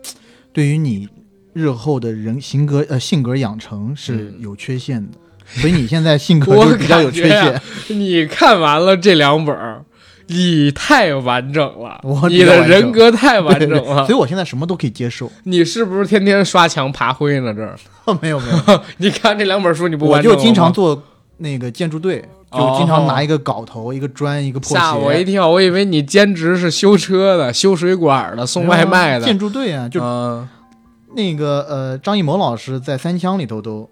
[0.53, 1.09] 对于你
[1.55, 5.17] 日后的人性格呃性格养成是有缺陷的。
[5.49, 7.63] 所以你现在性格 就比较有缺陷。
[7.89, 9.85] 你看完了这两本儿，
[10.29, 14.19] 你太完整了 我，你的人格太完整对对了所以。
[14.19, 15.31] 我现在什么都可以接受。
[15.45, 17.55] 你是不是天天刷墙爬灰呢？
[17.55, 17.79] 这儿，
[18.21, 21.01] 没 有没有， 你看这两本书你不我就经常做
[21.39, 24.75] 那个建筑队，就哦经常拿一个镐头、一个砖、一个破鞋。
[24.77, 29.25] 吓我一跳，我以为你兼职是修车的、修水管的、送外卖的。
[29.25, 30.49] 建筑队啊，就嗯
[31.15, 33.89] 那个呃，张艺谋老师在《三枪》里头都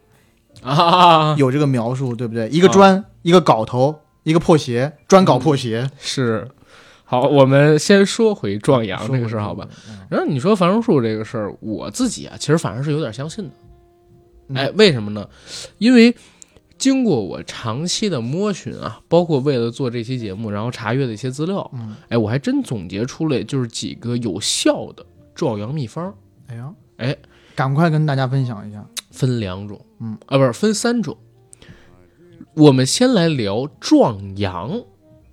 [0.63, 2.49] 啊，有这个描述，对不对？
[2.49, 5.89] 一个砖，一个镐头，一个破鞋，专搞破鞋。
[5.99, 6.49] 是。
[7.07, 9.69] 好，我们先说回壮阳这个事儿，好吧？
[9.89, 13.51] 嗯然后你说繁荣术这个事儿，我自己啊，其实反而是有点相信的。
[14.49, 15.29] 嗯哎，为什么呢？
[15.79, 16.15] 因为
[16.79, 26.13] 经过我长期的摸寻啊，包括为了做这期节目，然后查阅的一些资料，嗯，哎，我还真总结出了就是几个有效的壮阳秘方。
[26.49, 27.15] 哎呀，哎，
[27.55, 28.85] 赶快跟大家分享一下。
[29.11, 31.17] 分两种，嗯啊，不是分三种。
[32.55, 34.83] 我们先来聊壮阳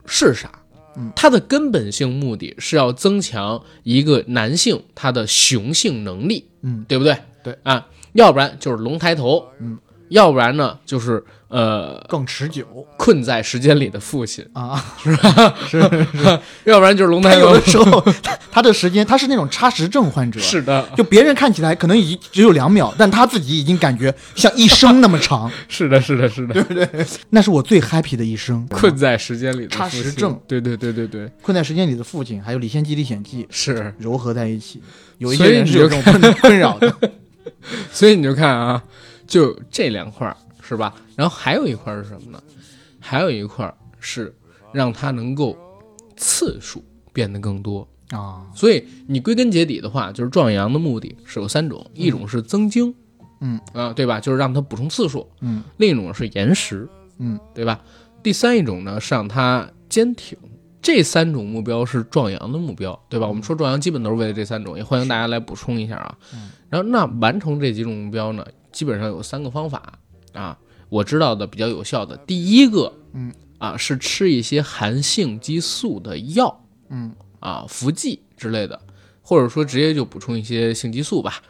[0.06, 0.52] 是啥？
[0.98, 1.12] 嗯。
[1.16, 6.86] 它的根本性目的是要增强一个男性他的雄性能力，嗯。
[6.88, 7.18] 对不对？
[7.44, 7.58] 对。
[7.64, 9.78] 啊，要不然就是龙抬头，嗯，
[10.12, 12.65] 要不然呢就是呃更持久。
[12.97, 15.56] 困在时间里的父亲，啊，是吧？
[15.67, 17.62] 是是 要不然就是龙抬头他有的。
[17.65, 26.88] 时候 他他的时间他是那种差时症患者，是的，就别人看起来可能已经只有两秒，但他自己已经感觉像一生那么长， 是的，是的，是的，对不对？
[27.32, 28.67] 那是我最 happy 的一生。
[28.69, 30.04] 困在时间里的差父亲。
[30.04, 30.39] 时症。
[30.47, 33.93] 对对对对对，困在时间里的父亲，还有《李献计历险记》是。
[34.00, 34.82] 糅合在一起，
[35.17, 36.93] 有一些人是有这种困困扰的。
[37.91, 38.82] 所以你就看啊，
[39.32, 40.94] 就这两块儿是吧？
[41.15, 42.44] 然后还有一块儿是什么呢？
[43.00, 44.36] 还有一块儿是
[44.74, 45.58] 让它能够
[46.17, 47.88] 次数变得更多。
[48.10, 52.94] 啊，所以你归根结底的话，就是壮阳的目的是有三种，一种是增精，
[53.39, 54.20] 嗯啊，对吧？
[54.20, 56.89] 就是让它补充次数；嗯另一种是延时，
[57.20, 57.80] 嗯，对吧？
[58.22, 60.38] 第三一种呢是让它坚挺。
[60.82, 63.28] 这三种目标是壮阳的目标，对吧？
[63.28, 66.17] 我们说壮阳基本都是为了这三种，也欢迎大家来补充一下啊。
[66.70, 70.00] 然后那完成这几种目标呢，基本上有三个方法
[70.34, 70.58] 啊，
[70.90, 78.80] 我知道的比较有效的，第一个，嗯啊是吃一些含性激素的药，嗯啊服剂之类的，
[79.22, 81.42] 或者说直接就补充一些性激素吧。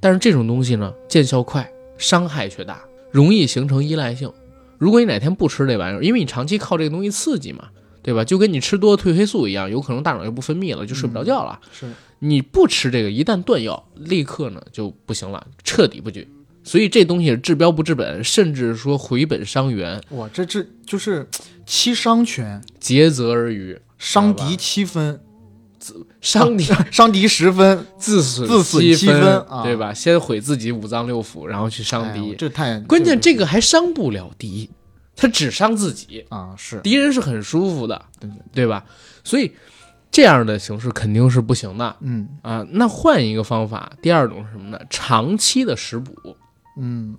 [0.00, 4.30] 但是这种东西呢，见效快，伤害却大，容易形成依赖性。
[4.76, 7.68] 如果你哪天不吃这玩意儿，因为你长期靠这个东西刺激嘛，
[8.02, 8.24] 对吧？
[8.24, 11.58] 就跟你吃多褪黑素一样，有可能大脑就不分泌了，就睡不着觉了。
[11.72, 16.28] 是你不吃这个，一旦断药，立刻呢就不行了，彻底不举。
[16.64, 21.28] 所以这东西治标不治本，甚至说回本伤源，哇，这这就是
[21.66, 25.20] 七伤拳，竭泽而渔，伤敌七分，
[25.78, 29.92] 自伤敌 伤敌十分，自损自损七七分啊对吧？
[29.92, 32.34] 先毁自己五脏六腑，然后去伤敌。
[32.36, 34.70] 这太关键这个个还伤不了敌，
[35.14, 38.02] 他只伤自己，啊是敌人是很舒服的，
[38.52, 38.84] 对吧？
[39.22, 39.52] 所以
[40.10, 42.66] 这样的形式肯定是不行的嗯啊。
[42.70, 44.80] 那换一个方法，第二种是什么呢？
[44.88, 46.14] 长期的食补，
[46.76, 47.16] 嗯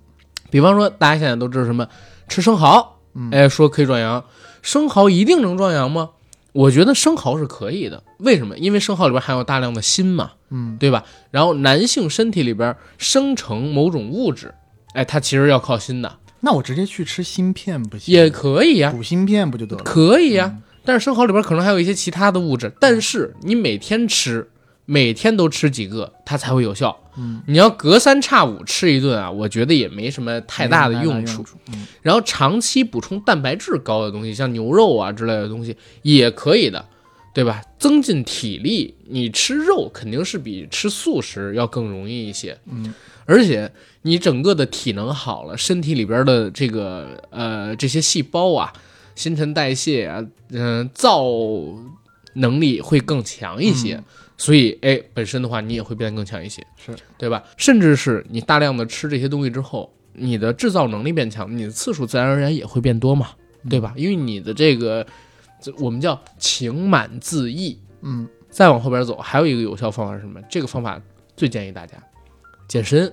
[0.50, 1.88] 比方说大家现在都知道什么
[2.28, 4.24] 吃生蚝，嗯哎，说可以壮阳，
[4.62, 6.10] 生蚝一定能壮阳吗？
[6.52, 8.56] 我觉得生蚝是可以的，为什么？
[8.56, 11.04] 因为生蚝里边含有大量的锌嘛，嗯对吧？
[11.30, 14.54] 然后男性身体里边生成某种物质，
[14.94, 18.14] 哎，它其实要靠锌的，那我直接去吃芯片不行？
[18.14, 19.82] 也可以呀、补芯片不就得了？
[19.82, 24.48] 可以呀、但是生蚝里边可能还有一些其他的物质，但是你每天吃，
[24.86, 26.98] 每天都吃几个，它才会有效。
[27.18, 31.44] 嗯，你要隔三差五吃一顿啊，我觉得也没什么太大的用处。
[31.72, 36.84] 嗯然后长期补充蛋白质高的东西，像牛肉啊之类的东西也可以的，
[37.34, 37.60] 对吧？
[37.78, 42.56] 增进体力，你吃肉肯定是比吃素食要更容易一些。
[42.66, 42.94] 嗯，
[43.24, 43.72] 而且
[44.02, 48.72] 你整个的体能好了，身体里边的这个呃这些细胞啊，
[49.16, 51.24] 新陈代谢啊，嗯、造
[52.34, 54.00] 能力会更强一些。
[54.36, 57.42] 所以，哎，本身的话，你也会变得更强一些，是对吧？
[57.56, 63.30] 甚至是你大量的吃这些东西之后，你的制造能力变强，你的次数自然而然也会变多嘛，
[63.70, 63.94] 对吧？
[63.96, 65.06] 因为你的这个，
[65.78, 67.78] 我们叫情满自溢。
[68.02, 70.40] 嗯再往后边走，还有一个有效方法是什么？
[70.48, 71.00] 这个方法
[71.36, 71.96] 最建议大家
[72.68, 73.12] 健身。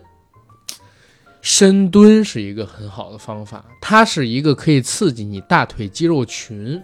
[1.41, 6.81] 深蹲是一个很好的方法，它是一个可以刺激你大腿肌肉群。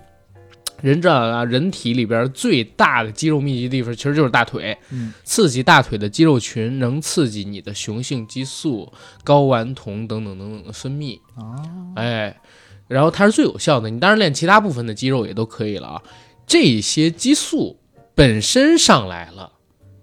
[0.82, 4.78] 人知道啊，人体里边最大的肌肉密集地方其实就是大腿。
[4.92, 8.92] 嗯，刺激大腿的肌肉群，能刺激你的雄性激素、
[9.26, 11.20] 睾丸酮等等等等的分泌。
[11.36, 11.56] 啊
[11.96, 12.40] 哎，
[12.88, 13.90] 然后它是最有效的。
[13.90, 16.02] 你当然练其他部分的肌肉也都可以了啊。
[16.48, 17.80] 这些激素
[18.16, 19.52] 本身上来了，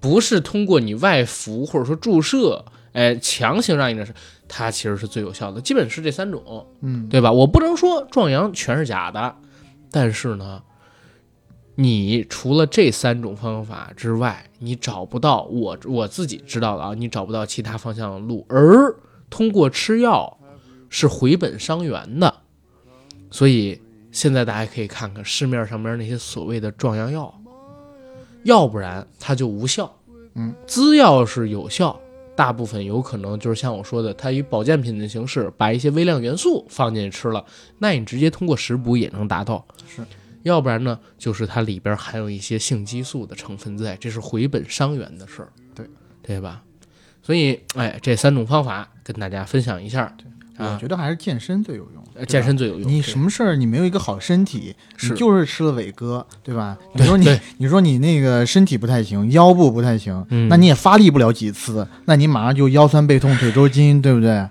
[0.00, 4.12] 不是通过你外服或者说注射，哎，强行让你这，
[4.46, 5.60] 它其实是最有效的。
[5.60, 7.32] 基本是这三种，嗯对吧？
[7.32, 9.34] 我不能说壮阳全是假的，
[9.98, 10.62] 但是呢，
[11.74, 18.44] 你除了这三种方法之外，你找不到我我自己知道的啊，你找不到其他方向的路。
[18.46, 18.94] 而
[19.30, 20.36] 通过吃药
[20.90, 22.42] 是回本伤元的，
[23.30, 23.80] 所以
[24.12, 27.34] 现在大家可以看看市面上面那些所谓的壮阳药，
[28.44, 29.90] 要不然它就无效。
[30.34, 31.98] 嗯，滋药是有效，
[32.36, 37.44] 大部分有可能就是像我说的，它以保健品的形式把一些微量元素放进去吃了，
[37.78, 39.66] 那你直接通过食补也能达到。
[39.88, 40.02] 是，
[40.42, 45.48] 要不然呢，就是它里边含有一些性激素的成分在，这是回本伤元的事儿。
[45.74, 45.86] 对，
[46.22, 46.62] 对吧？
[47.22, 50.14] 所以，哎，这三种方法跟大家分享一下。
[50.58, 52.02] 啊我觉得还是健身最有用。
[52.14, 52.90] 呃健身最有用。
[52.90, 56.76] 你什么事儿你没有一个好身体，你就是吃了伟哥，对吧？
[56.94, 64.48] 你说你你说你那个身体不太行，腰部不太行，嗯那你也发力不了几次，那你马上就腰酸背痛、腿抽筋，对不对？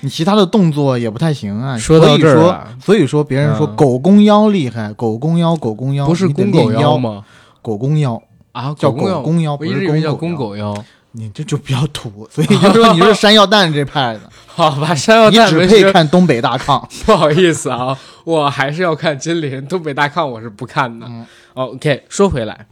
[0.00, 1.76] 你其他的动作也不太行啊。
[1.78, 6.96] 说到这儿所以啊说，所以说别人说嗯狗公腰厉害，狗公腰，狗公腰不是公狗腰？
[6.96, 7.22] 吗？
[7.60, 8.20] 狗公腰，
[8.52, 10.74] 啊，叫狗公腰不是公狗腰。
[11.14, 14.20] 你这就比较土，所以就 说你是山药蛋这派的，
[14.54, 16.86] 好吧，山药你只蛋文学配看东北大炕。
[17.06, 21.06] 不好意思啊，我还是要看金陵东北大炕，我是不看的。
[21.54, 22.66] OK，说回来，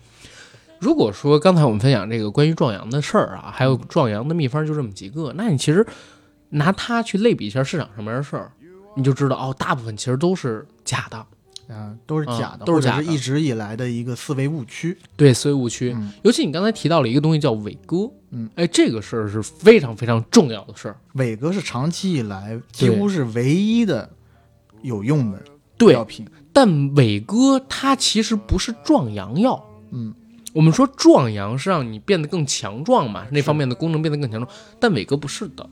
[0.79, 5.87] 如果说刚才我们分享这个关于壮阳的事儿啊，还有壮阳的秘方就这么几个，那你其实
[6.51, 8.53] 拿它去类比一下市场上面的事儿，
[8.97, 11.25] 你就知道哦，大部分其实都是假的，
[11.71, 14.99] 啊，都是假的，嗯都是假的是一直以来的一个思维误区。
[15.17, 15.93] 对思维误区。
[15.97, 20.97] 嗯尤其你刚才提到了一个东西叫伟哥，嗯，哎，这个事儿是非常非常重要的事儿。
[21.15, 24.11] 伟哥是长期以来几乎是唯一的
[24.83, 25.41] 有用的
[25.79, 26.27] 对药品。
[26.53, 30.13] 但伟哥它其实不是壮阳药，嗯，
[30.53, 35.71] 我们说壮阳是让你变得更强壮嘛，那方面的功能变得更强壮，但伟哥不是的。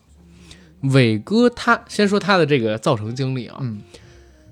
[0.83, 3.81] 伟哥他先说他的这个造成经历啊，嗯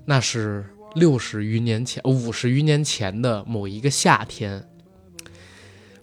[0.03, 4.67] 那是六十余年前、五十余年前的某一个夏天，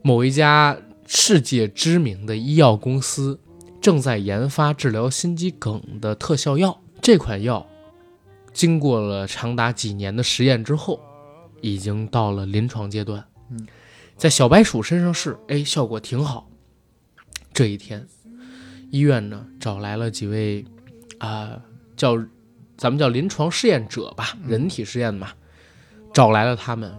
[0.03, 3.41] 某一家世界知名的医药公司
[3.81, 6.81] 正在研发治疗心肌梗的特效药。
[7.03, 7.67] 这款药
[8.53, 11.01] 经过了长达几年的实验之后，
[11.61, 13.25] 已经到了临床阶段。
[13.51, 13.67] 嗯，
[14.17, 16.49] 在小白鼠身上试，哎，效果挺好。
[17.53, 18.07] 这一天，
[18.91, 20.65] 医院呢找来了几位
[21.19, 21.61] 啊、
[21.97, 22.17] 叫
[22.85, 25.33] 咱们叫临床试验者吧，人体试验嘛，
[26.13, 26.95] 找来了他们，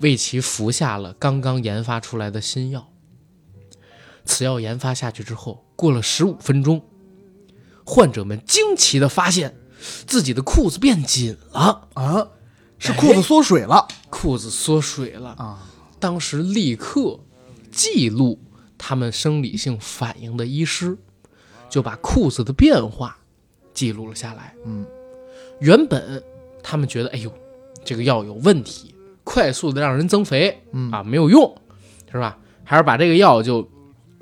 [0.00, 2.88] 为其服下了刚刚研发出来的新药。
[4.24, 6.82] 此药研发下去之后，过了十五分钟，
[7.84, 9.54] 患者们惊奇的发现
[10.06, 12.28] 自己的裤子变紧了，啊，
[12.78, 15.32] 是裤子缩水了裤子缩水了。
[15.32, 15.68] 啊！
[16.00, 17.20] 当时立刻
[17.70, 18.40] 记录
[18.78, 20.96] 他们生理性反应的医师
[21.68, 23.18] 就把裤子的变化
[23.74, 24.54] 记录了下来。
[24.64, 24.86] 嗯，
[25.60, 26.22] 原本
[26.62, 27.32] 他们觉得，哎呦，
[27.84, 28.94] 这个药有问题，
[29.24, 30.90] 快速的让人增肥，嗯。
[30.90, 31.56] 啊，没有用，
[32.10, 32.38] 是吧？
[32.64, 33.68] 还是把这个药就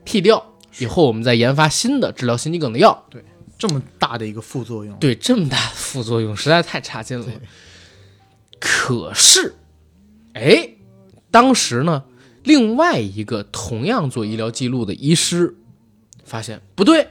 [0.04, 3.06] 剔掉，以后我们再研发新的治疗心肌梗的药。
[3.10, 3.24] 对
[3.58, 7.26] 这么大的一个副作用，对，这么大的副作用实在太差劲了。
[8.60, 9.54] 可是，
[10.34, 10.76] 哎，
[11.30, 12.04] 当时呢，
[12.44, 15.56] 另外一个同样做医疗记录的医师
[16.22, 17.08] 发现不对，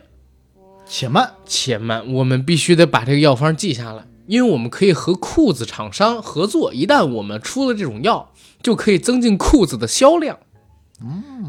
[0.88, 10.40] 且慢，且慢，我们必须得把这个药方记下来，因为我们可以和裤子厂商合作，一旦我们出了这种药，就可以增进裤子的销量。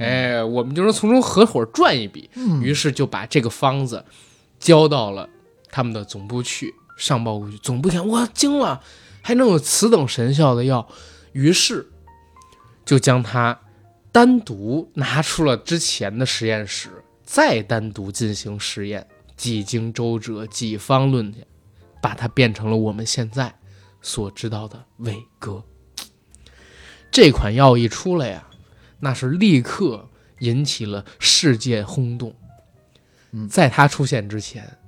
[0.01, 2.29] 哎，我们就能从中合伙赚一笔。
[2.35, 4.05] 嗯于是就把这个方子
[4.59, 5.29] 交到了
[5.71, 7.57] 他们的总部去，上报过去。
[7.59, 8.83] 总部一看，哇，惊了，
[9.23, 10.87] 还能有此等神效的药，
[11.33, 11.89] 于是
[12.85, 13.61] 就将它
[14.11, 16.91] 单独拿出了之前的实验室，
[17.23, 21.47] 再单独进行实验，几经周折，几方论剑，
[22.07, 23.53] 把它变成了我们现在
[24.01, 25.65] 所知道的伟哥。
[27.11, 28.47] 这款药一出来呀，
[29.01, 32.33] 那是立刻引起了世界轰动。
[33.33, 34.79] 嗯在它出现之前，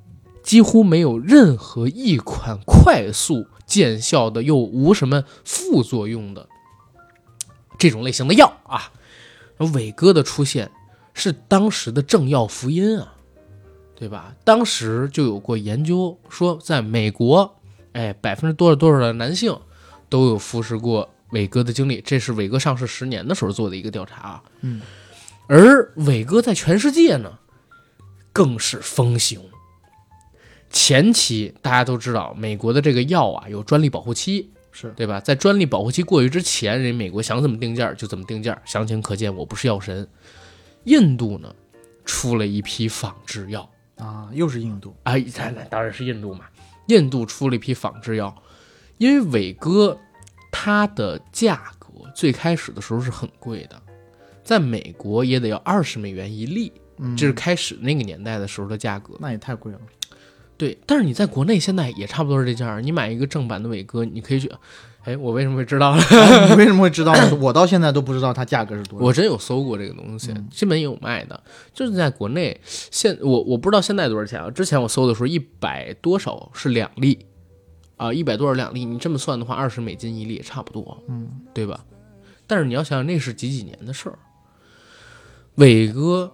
[0.45, 6.49] 几乎没有任何一款快速见效的又无什么副作用的
[7.81, 8.93] 这种类型的药啊。
[9.75, 10.71] 伟哥的出现
[11.15, 13.17] 是当时的政要福音啊，
[13.99, 14.33] 对吧？
[14.45, 17.57] 当时就有过研究说，在美国，
[17.95, 19.59] 哎，百分之多少多少的男性
[20.09, 24.43] 都有服食过伟哥的经历，这是伟哥上市十年的时候做的一个调查啊。
[24.61, 24.81] 嗯，
[25.49, 27.41] 而伟哥在全世界呢，
[28.33, 29.41] 更是风行。
[30.71, 35.19] 前期大家都知道，美国的这个药啊有专利保护期，是对吧？
[35.19, 39.35] 在专利保护期过去之前，人美国想怎么定价就怎么定价，详情可见。
[39.35, 40.07] 我不是药神。
[40.85, 41.53] 印度呢，
[42.05, 46.47] 出了一批仿制药，啊，又是印度，啊，那那当然是印度嘛。
[46.87, 48.35] 印度出了一批仿制药，
[48.97, 49.99] 因为伟哥
[50.51, 53.81] 它的价格最开始的时候是很贵的，
[54.43, 59.15] 在美国也得要二十美元一粒，嗯，这是开始那个年代的时候的价格。
[59.21, 59.79] 那也太贵了。
[60.57, 62.81] 对，但是你在国内现在也差不多是这价儿。
[62.81, 64.51] 你买一个正版的伟哥，你可以去，
[65.09, 65.97] 哎，我为什么会知道
[66.51, 67.35] 你为什么会知道呢？
[67.41, 69.07] 我到现在都不知道它价格是多少。
[69.07, 71.43] 我真有搜过这个东西，嗯基本也有卖的，
[71.73, 74.51] 就是在国内现我我不知道现在多少钱啊？
[74.51, 77.25] 之前我搜的时候一百多少是两粒，
[77.97, 78.85] 啊，一百多少两粒？
[78.85, 81.81] 你这么算的话，二十美金一粒也差不多，嗯，对吧？
[82.47, 84.19] 但是你要想想，那是几几年的事儿。
[85.55, 86.31] 伟哥，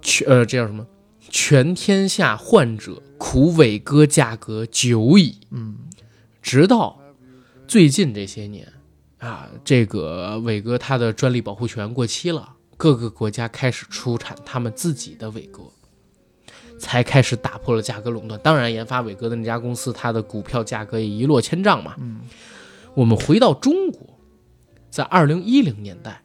[0.00, 0.86] 去呃，这叫什么？
[1.28, 5.40] 全天下患者苦伟哥价格久矣。
[5.50, 5.76] 嗯，
[6.40, 6.98] 直到
[7.68, 8.66] 最近这些年
[9.18, 15.64] 啊，这个伟哥他的专利保护权过期了，各个国家开始出产他们自己的伟哥，
[16.78, 18.40] 才开始打破了价格垄断。
[18.42, 21.94] 当然，研发伟哥的那家公司，它的股票价格也一落千丈嘛。
[21.98, 22.20] 嗯，
[22.94, 24.18] 我们回到中国，
[24.88, 26.22] 在二零一零年代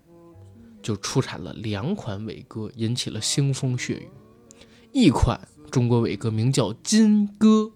[0.82, 4.10] 就出产了两款伟哥，引起了腥风血雨。
[4.94, 7.74] 一款中国伟哥名叫金戈，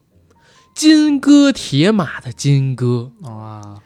[0.77, 3.81] 金戈铁马的金戈，啊，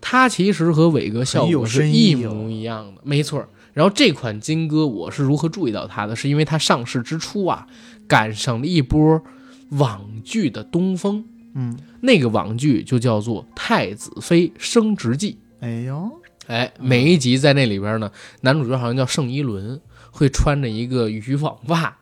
[0.00, 3.46] 它其实和伟哥效果是一模一样的，没错。
[3.74, 6.16] 然后这款金戈我是如何注意到它的？
[6.16, 7.66] 是因为它上市之初啊，
[8.08, 9.22] 赶上了一波
[9.72, 11.26] 网剧的东风。
[11.54, 15.32] 嗯，那个网剧就叫做《太子妃升职记》。
[15.62, 16.10] 哎呦，
[16.46, 18.10] 哎，每一集在那里边呢，
[18.40, 19.78] 男主角好像叫盛一伦，
[20.10, 21.98] 会穿着一个渔网袜，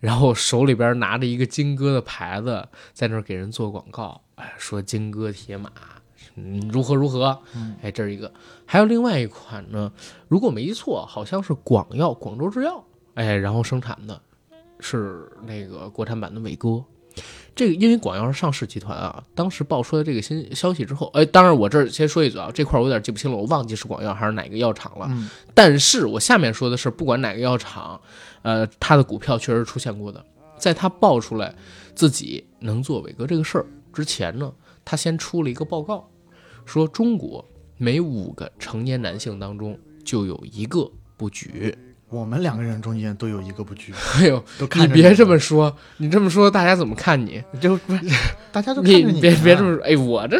[0.00, 5.70] 然后手里边拿着一个金戈的牌子，在那儿给人做广告，哎，说金戈铁马，
[6.34, 7.38] 嗯，如何如何，
[7.82, 8.32] 哎，这是一个，
[8.64, 9.92] 还有另外一款呢，
[10.26, 12.82] 如果没记错，好像是广药，广州制药，
[13.14, 14.20] 哎，然后生产的
[14.80, 16.82] 是那个国产版的伟哥。
[17.60, 25.06] 这个因为广药是上市集团啊，当时爆出来这个新消息之后，哎，当然我这儿先说一嘴啊，这块儿我有点记不清了，我忘记是广药还是哪个药厂了。
[25.10, 28.00] 嗯但是我下面说的是，不管哪个药厂，
[28.40, 30.24] 呃，它的股票确实出现过的，
[30.56, 31.54] 在它爆出来
[31.94, 34.50] 自己能做伟哥这个事儿之前呢，
[34.82, 36.08] 他先出了一个报告，
[36.64, 37.46] 说中国
[37.76, 41.76] 每五个成年男性当中就有一个不举。
[42.10, 47.42] 我们两个人中间都有一个不举， 哎呦，都看你别这么说，你这么说大家怎么看你？
[47.60, 48.00] 就不是
[48.52, 49.20] 大家都看你着你，啊。
[49.22, 50.36] 别别这么说，哎，我这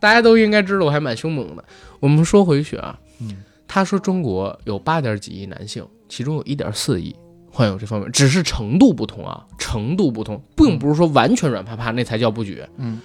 [0.00, 1.64] 大家都应该知道，我还蛮凶猛的。
[2.00, 3.36] 我们说回去啊，嗯，
[3.68, 7.14] 他说中国有八点几亿男性，其中有一点四亿
[7.50, 12.64] 患有这方面，只是程度不同啊，程度不同，并不是说完全软趴趴那才叫不举。
[12.78, 12.98] 嗯，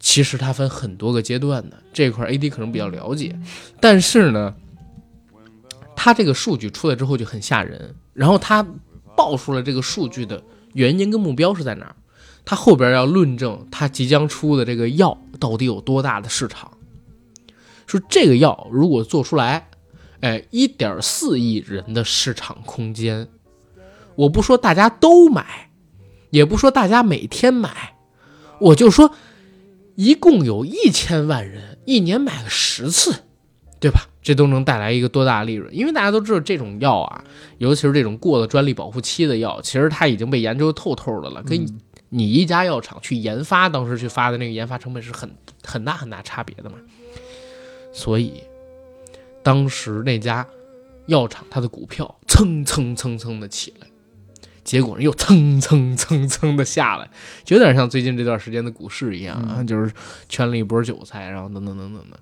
[0.00, 3.38] 其实它分很多个阶段的，这块 AD 可能比较了解，
[3.78, 4.52] 但是呢，
[6.02, 8.66] 他这个数据出来之后就很吓人，然后他
[9.14, 10.42] 爆出了这个数据的
[10.72, 11.94] 原因跟目标是在哪儿？
[12.42, 16.72] 它后边要论证他即将出的这个药到底有多大的市场。
[17.86, 19.68] 说这个药如果做出来，
[20.20, 23.28] 哎，一点四亿人的市场空间，
[24.14, 25.70] 我不说大家都买，
[26.30, 27.96] 也不说大家每天买，
[28.58, 29.12] 我就说
[29.96, 33.24] 一共有一千万人一年买个十次，
[33.80, 34.06] 对吧？
[34.22, 35.74] 这都能带来一个多大的利润？
[35.74, 37.24] 因为大家都知道这种药啊，
[37.56, 41.66] 尤其是这种过了专利保护期的药，其实它已经被研究透透的了，跟
[42.10, 45.30] 你一家药厂去研发，当时去发的那个研发成本是很
[45.64, 46.76] 很大很大差别的嘛。
[47.92, 48.42] 所以，
[49.42, 50.46] 当时那家
[51.06, 53.86] 药厂它的股票蹭蹭蹭蹭的起来，
[54.62, 57.08] 结果又蹭蹭蹭蹭的下来，
[57.44, 59.90] 就有点像最近这段时间的股市一样啊，就是
[60.28, 62.20] 圈了一波韭菜，然后等等等等的。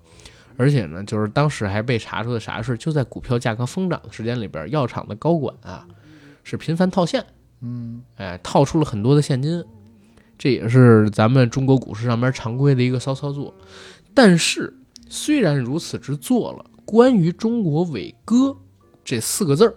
[0.59, 5.87] 而且呢，就是当时还被查出的啥事，就在股票价格疯涨的时间里边，药厂的高管啊
[6.43, 7.25] 是频繁套现，
[7.61, 9.65] 嗯，哎，套出了很多的现金，
[10.37, 13.55] 这也是咱们中国股市上面常规的一个骚操作。
[14.13, 14.77] 但是
[15.09, 18.57] 虽然如此之做了，关于中国伟哥
[19.05, 19.77] 这四个字儿，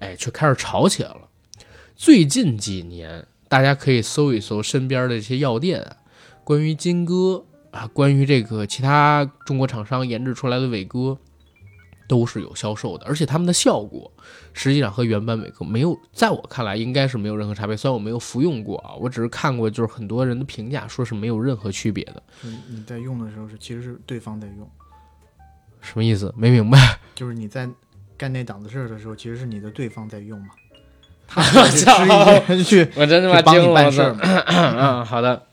[0.00, 1.22] 哎，却开始吵起来了。
[1.96, 5.96] 最近几年，大家可以搜一搜身边的这些药店啊，
[6.44, 11.18] 关于金戈啊，关于这个其他中国厂商研制出来的伟哥，
[12.06, 14.12] 都是有销售的，而且他们的效果
[14.52, 17.76] 实际上和原版伟哥没有，在我看来应该是没有任何差别。
[17.76, 22.22] 虽然我没有服用过啊，我只是看过，就是很多人的评价说是没有任何区别的。
[22.42, 24.70] 就是你在用的时候是其实是对方在用，
[25.80, 26.32] 什么意思？
[26.36, 26.98] 没明白。
[27.16, 27.68] 就是你在
[28.16, 30.50] 干那档子事儿的时候，其实是你的对方在用嘛，
[31.26, 34.14] 他我去去我真他妈去帮你办事儿，
[34.46, 35.46] 嗯，好的。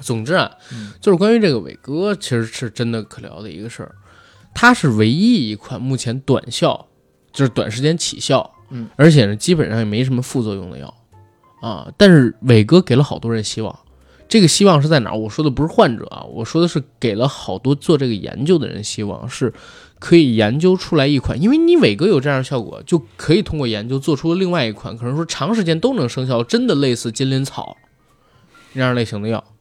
[0.00, 3.94] 总之啊，嗯就是关于这个伟哥，其实是真的可聊的一个事儿。
[4.54, 6.88] 它是唯一一款目前短效，
[7.32, 10.92] 就是短时间起效，嗯，而且呢，基本上也没什么副作用的药
[11.60, 11.92] 啊。
[11.96, 13.78] 但是伟哥给了好多人希望，
[14.28, 15.16] 这个希望是在哪儿？
[15.16, 19.52] 我说的不是患者啊，我说的是给了好多做这个研究的人希望，是
[20.00, 27.76] 可以研究出来一款，因为你伟哥有这样的效果，就可以通过研究做出另外一款，可能说长时间都能生效，真的类似金鳞草
[28.72, 29.54] 那样类型的药，嗯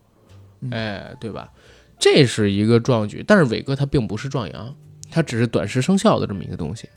[0.72, 1.52] 哎，对吧？
[2.00, 4.76] 这是一个壮举，但是伟哥他并不是壮阳，
[5.10, 6.88] 他只是短时生效的这么一个东西。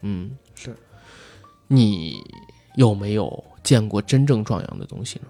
[0.00, 0.74] 嗯，是。
[1.68, 2.16] 你
[2.76, 5.26] 有没有见过真正壮阳的东西呢？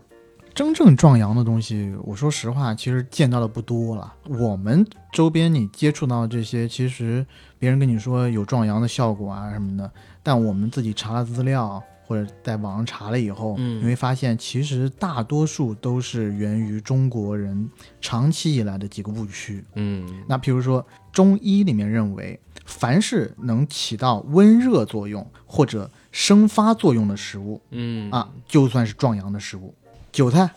[0.55, 4.13] 真正壮阳的东西，我说实话，其实见到的不多了。
[4.25, 7.25] 我们周边你接触到这些，其实
[7.59, 9.91] 别人跟你说有壮阳的效果啊什么的，
[10.23, 11.83] 但我们自己查了资料，
[12.13, 17.67] 或或者在网上查了以后，嗯你会发现其实大多数都是源于中国人
[18.03, 19.65] 长期以来的几个误区。
[19.77, 29.75] 嗯那比如说，中医里面认为，凡是能起到温热作用或者生发作用的食物嗯啊，就算是壮阳的食物。
[30.13, 30.51] 韭菜、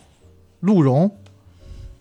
[0.60, 1.10] 鹿茸、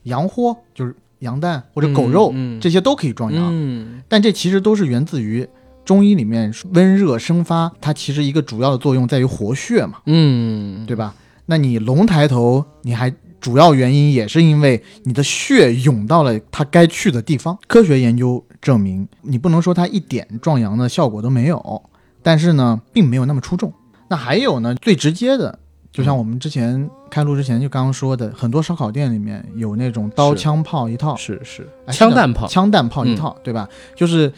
[0.04, 3.50] 羊货就是羊蛋或者狗肉，嗯嗯这些都可以壮阳。
[3.50, 5.48] 嗯但这其实都是源自于
[5.86, 11.14] 中医里面温热生发，它其实一个主要的作用在于活血嘛，嗯，对吧？
[11.46, 17.56] 那你龙抬头，你还主要原因也是因为你的血涌到了它该去的地方。
[17.68, 21.84] 科学研究证明，你不能说它一点壮阳的效果都没有，
[22.24, 23.72] 但是呢，并没有那么出众。
[24.08, 25.60] 那还有呢，最直接的。
[25.92, 33.70] 就像我们之前开录之前就刚刚说的，很多烧烤店里面有那种刀枪炮一套，是是枪弹炮，枪弹炮一套，对吧？
[33.96, 34.30] 就是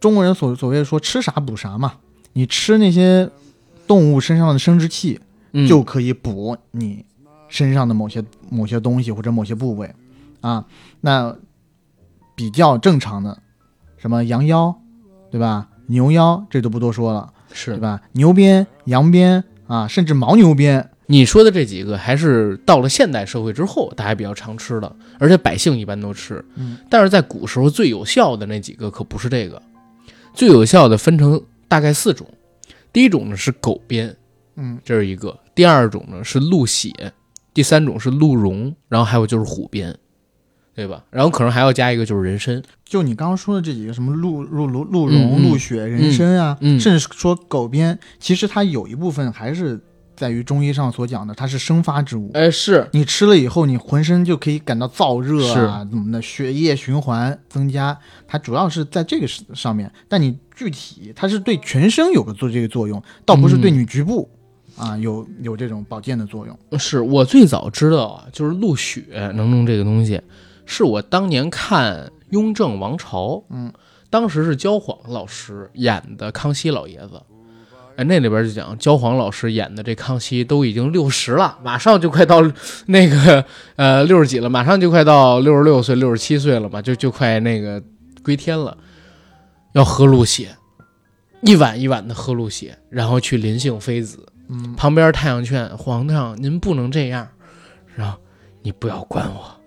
[0.00, 1.94] 中国人所所谓说吃啥补啥嘛，
[2.32, 3.30] 你吃那些
[3.86, 5.20] 动物身上的生殖器，
[5.52, 7.04] 嗯就可以补你
[7.48, 9.94] 身上的某些某些东西或者某些部位
[10.40, 10.64] 啊。
[11.02, 11.36] 那
[12.34, 13.38] 比较正常的，
[13.98, 14.74] 什么羊腰，
[15.30, 15.68] 对吧？
[15.86, 18.00] 牛腰这都不多说了，是对吧？
[18.12, 26.42] 牛鞭、羊鞭啊，甚至牦牛鞭，你说的这几个，还是到了现代社会之后，大家比较常吃的，而且百姓一般都吃。
[26.54, 29.60] 嗯，但是在古时候最有效的那几个可不是这个，
[30.34, 32.26] 最有效的分成大概四种。
[32.92, 34.16] 第一种呢是狗鞭，
[34.56, 36.90] 嗯，这是一个；第二种呢是鹿血；
[37.54, 39.96] 第三种是鹿茸，然后还有就是虎鞭，
[40.74, 41.04] 对吧？
[41.10, 42.62] 然后可能还要加一个就是人参。
[42.84, 49.80] 就你刚刚说的这几个，什么鹿鹿鹿鹿茸、鹿血、人参啊，甚至说狗鞭，其实它有一部分还是
[50.20, 52.30] 在于中医上所讲的，它是生发之物。
[52.34, 57.98] 哎，是你吃了以后，你浑身就可以感到燥热啊，怎么的，血液循环增加，
[58.28, 59.90] 它主要是在这个上上面。
[60.08, 64.28] 但你具体它是对全身有个做这个作用，倒不是对你局部、
[64.76, 66.78] 啊有有这种保健的作用。
[66.78, 69.02] 是我最早知道啊，就是鹿血
[69.34, 70.20] 能弄这个东西，
[70.66, 71.94] 是我当年看
[72.28, 73.72] 《雍正王朝》，嗯，
[74.10, 77.22] 当时是焦晃老师演的康熙老爷子，
[78.00, 82.40] 哎，那里边就讲焦晃老师演的这康熙都已经六十了，马上就快到
[82.86, 83.44] 那个
[83.76, 87.82] 呃六十几了，马上就快到六十六岁、六十七岁了嘛，就就快那个
[88.22, 88.74] 归天了，
[89.74, 90.56] 要喝鹿血，
[91.42, 94.26] 一碗一碗的喝鹿血，然后去临幸妃子。
[94.48, 97.28] 嗯，旁边太阳劝皇上，您不能这样，
[97.94, 98.16] 然后
[98.62, 99.59] 你不要管我，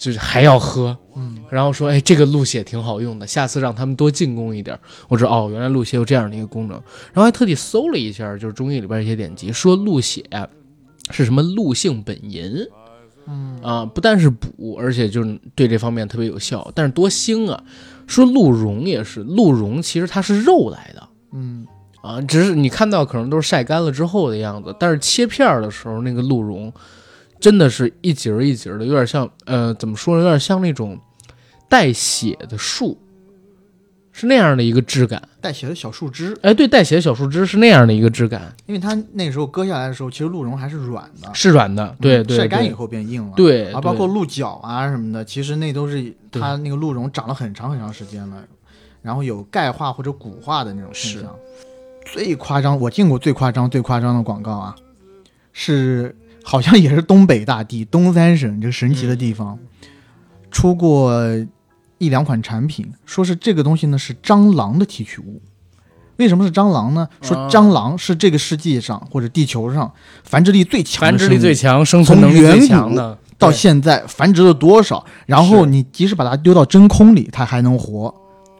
[0.00, 4.76] 就是还要喝，嗯，然后说，哎，这个鹿血挺好用的，下次让他们多进贡一点。
[5.08, 6.72] 我知道哦，原来鹿血有这样的一个功能，
[7.12, 10.24] 然后还特地搜了一下，就是中医里边一些典籍，说鹿血
[11.10, 12.66] 是什么鹿性本淫，
[13.28, 17.62] 嗯啊，不但是补，而且就是对这方面特别有效，但是多腥啊。
[18.06, 21.08] 说鹿茸也是，鹿茸其实它是肉来的。
[21.32, 21.66] 嗯
[22.02, 26.72] 啊，只是你看到可能都是晒干了之后的样子，但是切片儿的时候，那个鹿茸
[27.40, 30.98] 真的是一节儿一节儿的，有点像呃，怎么说呢，有点像那种
[31.68, 32.98] 带血的树，
[34.12, 35.26] 是那样的一个质感。
[35.40, 43.32] 带血的小树枝，哎，对，带血的小树枝是那样的一个质感，因为它那个时候割下来的时候，其实鹿茸还是软的，是软的，对对嗯晒干以，后变硬了。
[43.34, 48.44] 对，啊，包括鹿角啊什么的，其实那都是它那个鹿茸长了很长很长时间了，
[49.00, 51.34] 然后有钙化或者骨化的那种现象。
[52.12, 54.76] 最夸张，我见过最夸张、最夸张的广告啊，
[55.52, 59.58] 是好像也是东北大地东三省这个神奇的地方，
[60.50, 61.12] 出过
[61.98, 65.40] 一两款产品，说是这个东西呢是蟑螂的提取物。
[66.16, 67.08] 为什么是蟑螂呢？
[67.22, 69.90] 说啊蟑螂是这个世界上或者地球上
[70.22, 75.02] 繁殖力最强的繁殖力最强、生存能力最强的，到现在繁殖了多少？
[75.24, 78.14] 然后你即使把它丢到真空里，它还能活。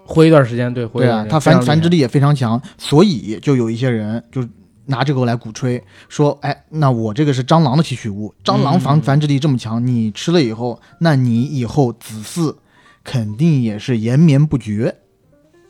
[0.07, 4.43] 活一段时间，对，活一对啊，段时间它繁繁殖力也非常强，所以就有一些人就
[4.91, 12.57] 拿这个来鼓吹，说，哎，那我这个是蟑螂的提取物，蟑螂繁嗯繁殖力这么强，你吃了以后，那你以后子嗣
[13.03, 14.97] 肯定也是延绵不绝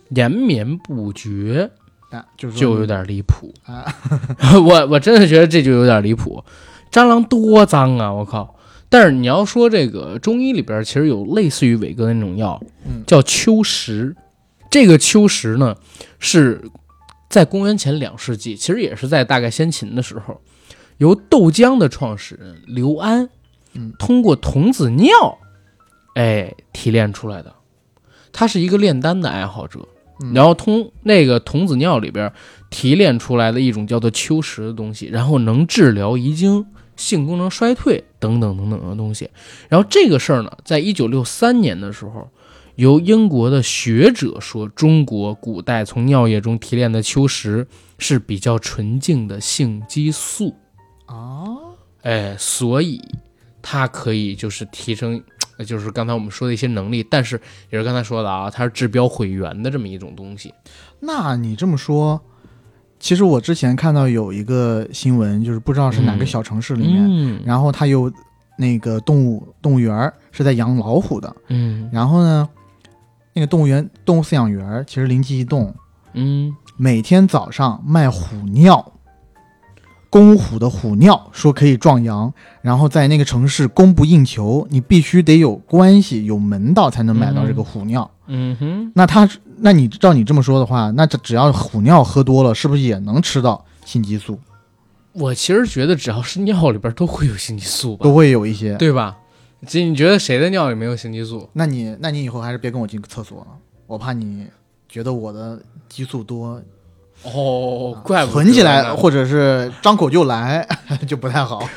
[0.08, 1.70] 延绵不绝。
[2.10, 3.86] 啊，就就有点离谱啊！
[4.66, 6.42] 我我真的觉得这就有点离谱，
[6.90, 8.12] 蟑螂多脏啊！
[8.12, 8.56] 我靠！
[8.88, 14.16] 但是你要说这个中医里边其实有类似于伟哥的那种药，嗯叫秋实。
[14.68, 15.76] 这个秋实呢
[16.18, 16.60] 是
[17.30, 20.38] 在公元前两世纪，其实也是在大概先秦的时候，
[20.98, 23.30] 由豆浆的创始人刘安，
[23.72, 25.38] 嗯通过童子尿，
[26.14, 27.54] 哎提炼出来的。
[28.32, 29.80] 他是一个炼丹的爱好者，
[30.22, 32.32] 嗯然后通那个童子尿里边
[32.68, 36.66] 提炼出来的一种叫做秋实的东西，然后能治疗遗精、
[36.96, 39.30] 性功能衰退等等等等的东西。
[39.68, 42.28] 然后这个事儿呢，在一九六三年的时候，
[42.80, 47.66] 由英国的学者说，中国古代从尿液中提炼的秋实
[47.98, 50.54] 是比较纯净的性激素，
[51.04, 51.44] 啊，
[52.00, 52.98] 哎，所以
[53.60, 55.22] 它可以就是提升，
[55.58, 60.54] 呃就是刚才我们说的一些能力，但是也是刚才说的啊，它是治标毁源的这么一种东西。
[61.00, 62.18] 那你这么说，
[62.98, 66.26] 其实我之前看到有一个新闻，就是不知道是哪个嗯。
[66.26, 67.42] 小城市里面，嗯。
[67.44, 68.10] 然后它有
[68.56, 71.90] 那个动物动物园是在养老虎的，嗯。
[71.92, 72.48] 然后呢，
[73.40, 75.74] 那个动物园动物饲养员其实灵机一动，
[76.12, 78.92] 嗯，每天早上卖虎尿，
[80.10, 82.30] 公虎的虎尿，说可以壮阳，
[82.60, 88.10] 然后在那个城市供不应求，你必须得有关系、有门道才能买到这个虎尿。
[88.26, 89.26] 嗯哼，那他，
[89.56, 94.38] 那你照你这么说的话，那这只要虎尿喝多了，是不是也能吃到性激素？
[95.12, 98.74] 我其实觉得只要是尿里边都会有性激素吧都，会有一些。
[98.74, 99.16] 对吧？
[99.66, 101.48] 这你觉得谁的尿里没有性激素？
[101.52, 103.46] 那你，那你以后还是别跟我进厕所了，
[103.86, 104.46] 我怕你
[104.88, 106.60] 觉得我的激素多，
[107.24, 110.66] 哦，怪不得存起来或者是张口就来，
[111.06, 111.68] 就不太好。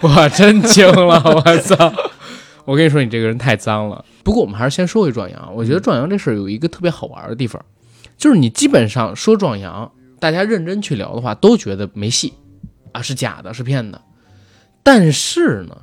[0.00, 1.92] 我真惊了，我操！
[2.64, 4.04] 我跟你说，你这个人太脏了。
[4.24, 5.52] 不过我们还是先说回壮阳。
[5.54, 7.62] 我觉得壮阳这事儿有一个特别好玩的地方，
[8.18, 12.32] 就是你基本上说壮阳，大家认真去聊的话，都觉得没戏
[12.90, 14.00] 啊，是假的，是骗的。
[14.86, 15.76] 但是呢，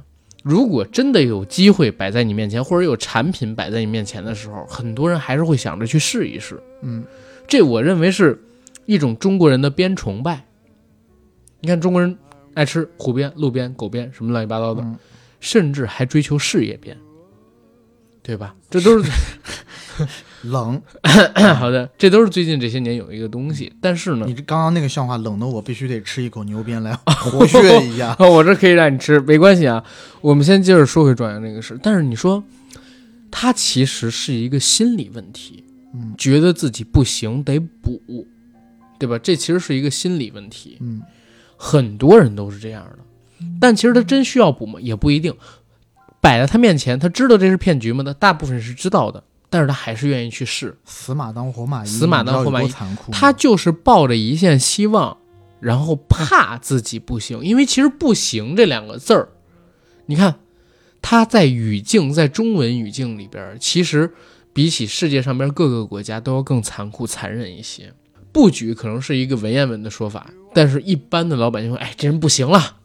[0.43, 6.57] 如果真的有机会摆在你面前，或者有产品摆在你面前的时候，很多人还是会想着去试一试。
[6.81, 7.03] 嗯，
[7.45, 8.41] 这我认为是
[8.85, 10.45] 一种中国人的边崇拜。
[11.59, 12.17] 你看中国人
[12.53, 14.97] 爱吃湖边、路边、狗边，什么乱七八糟的，嗯
[15.41, 16.97] 甚至还追求事业边，
[18.21, 18.55] 对吧？
[18.69, 19.11] 这都是
[20.43, 20.81] 冷，
[21.57, 23.71] 好的，这都是最近这些年有一个东西。
[23.81, 28.15] 但是呢你，这刚刚那个笑话冷的我必须得吃一口牛鞭来 活血一下。
[28.19, 29.83] 我这可以让你吃，没关系啊。
[30.21, 31.77] 我们先接着说回转阳这个事。
[31.81, 32.43] 但是你说，
[33.31, 35.63] 他其实是一个心理问题，
[35.93, 38.27] 嗯觉得自己不行得补，
[38.99, 39.17] 对吧？
[39.17, 40.77] 这其实是一个心理问题。
[40.81, 41.01] 嗯，
[41.57, 42.99] 很多人都是这样的，
[43.59, 44.79] 但其实他真需要补吗？
[44.81, 45.33] 也不一定。
[46.21, 48.01] 摆在他面前，他知道这是骗局吗？
[48.01, 49.21] 他大部分是知道的，
[49.53, 50.75] 但是他还是愿意去试。
[50.83, 53.11] 死马当活马医，死马当活马医残酷。
[53.11, 55.15] 他就是抱着一线希望，
[55.59, 59.29] 然后怕自己不行，因为其实“不行”这两个字儿，
[60.07, 60.39] 你看
[61.03, 64.11] 他在语境，在中文语境里边儿，其实
[64.53, 67.93] 比起世界上边各个国家都要更残酷、残忍一些。
[68.31, 72.77] 不举可能是一个文言文的说法，但是一般的老百姓说：“哎，这人不行了。”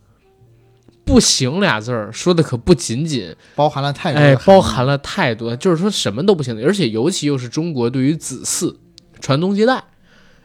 [1.08, 8.76] 不行俩字儿说的可不仅仅包含了太多哎，包含了太多，就是说什么都不行的，而且尤其又是中国对于子嗣
[9.20, 9.82] 传宗接代，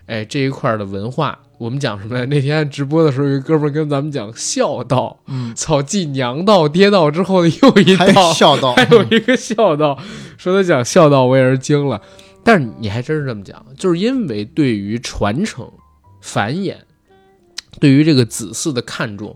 [0.08, 2.26] 哎这一块儿的文化，我们讲什么呀？
[2.26, 10.00] 那天直播的时候，有一哥们儿跟咱们讲孝道，嗯，操，继娘道、爹道之后的又一道，孝道， 还有一个孝道，
[10.38, 12.02] 说他讲孝道，我也是惊了。
[12.46, 15.66] 但是你还真是这么讲，就是因为对于传承、
[16.22, 16.76] 繁衍，
[17.80, 19.34] 对于这个子嗣的看重，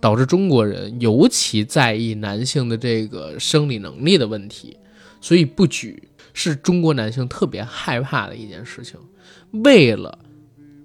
[0.00, 4.76] 导致中国人尤其在意男性的这个生理能力的问题，
[5.20, 8.98] 所以不举是中国男性特别害怕的一件事情。
[9.64, 10.18] 为了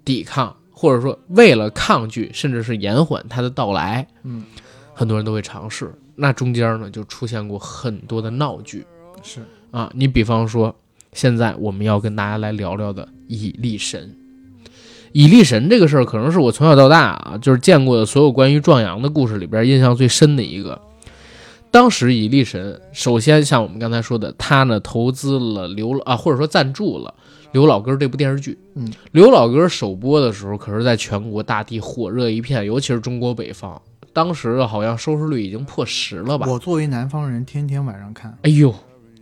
[0.04, 4.44] 抵抗，或者说为了抗拒，甚至是延缓它的到来，嗯，
[4.92, 5.94] 很多人都会尝试。
[6.16, 8.84] 那中间呢，就出现过很多的闹剧
[9.22, 9.90] 是啊。
[9.94, 10.74] 你比方说，
[11.12, 14.16] 现在我们要跟大家来聊聊的蚁力神。
[15.14, 20.80] 蚁力神这个事儿，可能是我从小到大啊，就是见过的所有关于壮阳的故事里边印象最深的一个。
[21.70, 27.14] 当时蚁力神，首先像我们刚才说的，他呢投资了刘啊，或者说赞助了
[27.52, 28.58] 刘老根儿这部电视剧。
[28.74, 33.80] 嗯，刘老根儿首播的时候，可是在全国大地火热一片，尤其是中国北方，
[34.12, 36.44] 当时好像收视率已经破十了吧？
[36.48, 38.74] 我作为南方人，天天晚上看，哎呦，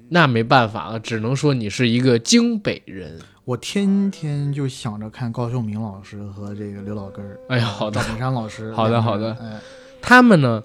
[0.09, 3.19] 那没办法了，只能说你是一个京北人。
[3.53, 9.37] 我天天就想着看高秀敏老师和这个刘老根儿，哎呀，好的赵，本山老师，好的好哎，
[10.01, 10.63] 他们呢，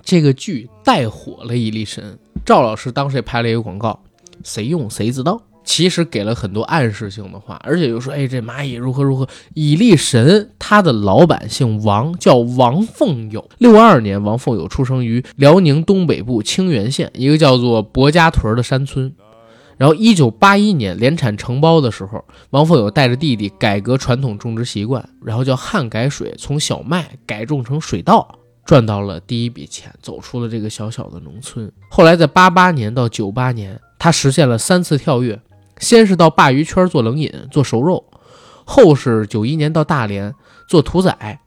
[0.00, 2.16] 这个剧带火了蚁力神。
[2.46, 3.98] 赵老师当时也拍了一个广告，
[4.44, 5.42] 谁用谁知道。
[5.64, 9.26] 其实给了很多暗示性的话，而且又说，哎，这蚂蚁如何如何。
[9.54, 13.48] 蚁力神他的老板姓王，叫王凤友。
[13.58, 19.12] 六二年，王凤友出生于辽宁东北部清源县一个叫做薄家屯的山村。
[19.76, 31.70] 然后，一九八一年联产承包的时候，王凤友带着弟弟改革传统种植习惯，然后叫旱改水，从小麦改种成水稻，赚到了第一笔钱，走出了这个小小的农村。
[31.90, 35.40] 后来在八八年到九八年，他实现了三次跳跃，
[35.80, 38.04] 先是到鲅鱼圈做冷饮、做熟肉，
[38.64, 40.32] 后是九一年到大连
[40.68, 41.40] 做屠宰，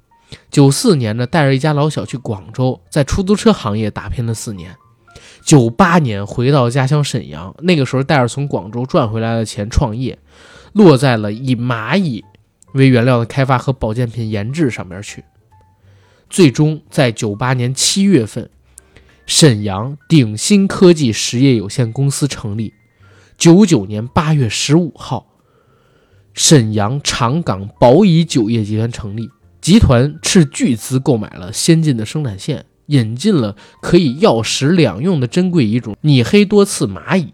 [0.52, 4.76] 九四年呢带着一家老小去广州，在出租车行业打拼了四年。
[5.48, 10.20] 九八年回到家乡沈阳，那个时候带着从广州赚回来的钱创业，
[10.74, 12.26] 落在了以蚂蚁
[12.74, 15.24] 为原料的开发和保健品研制上面去。
[16.30, 18.50] 最终在九八年七月份，
[19.26, 22.74] 沈阳鼎新科技实业有限公司成立。
[23.38, 25.28] 九九年八月十五号，
[26.34, 29.30] 沈阳长港宝乙酒业集团成立，
[29.62, 37.30] 集团斥巨资购买了先进的生产线，引进了可以药食两用的珍贵乙种拟黑多刺蚂蚁，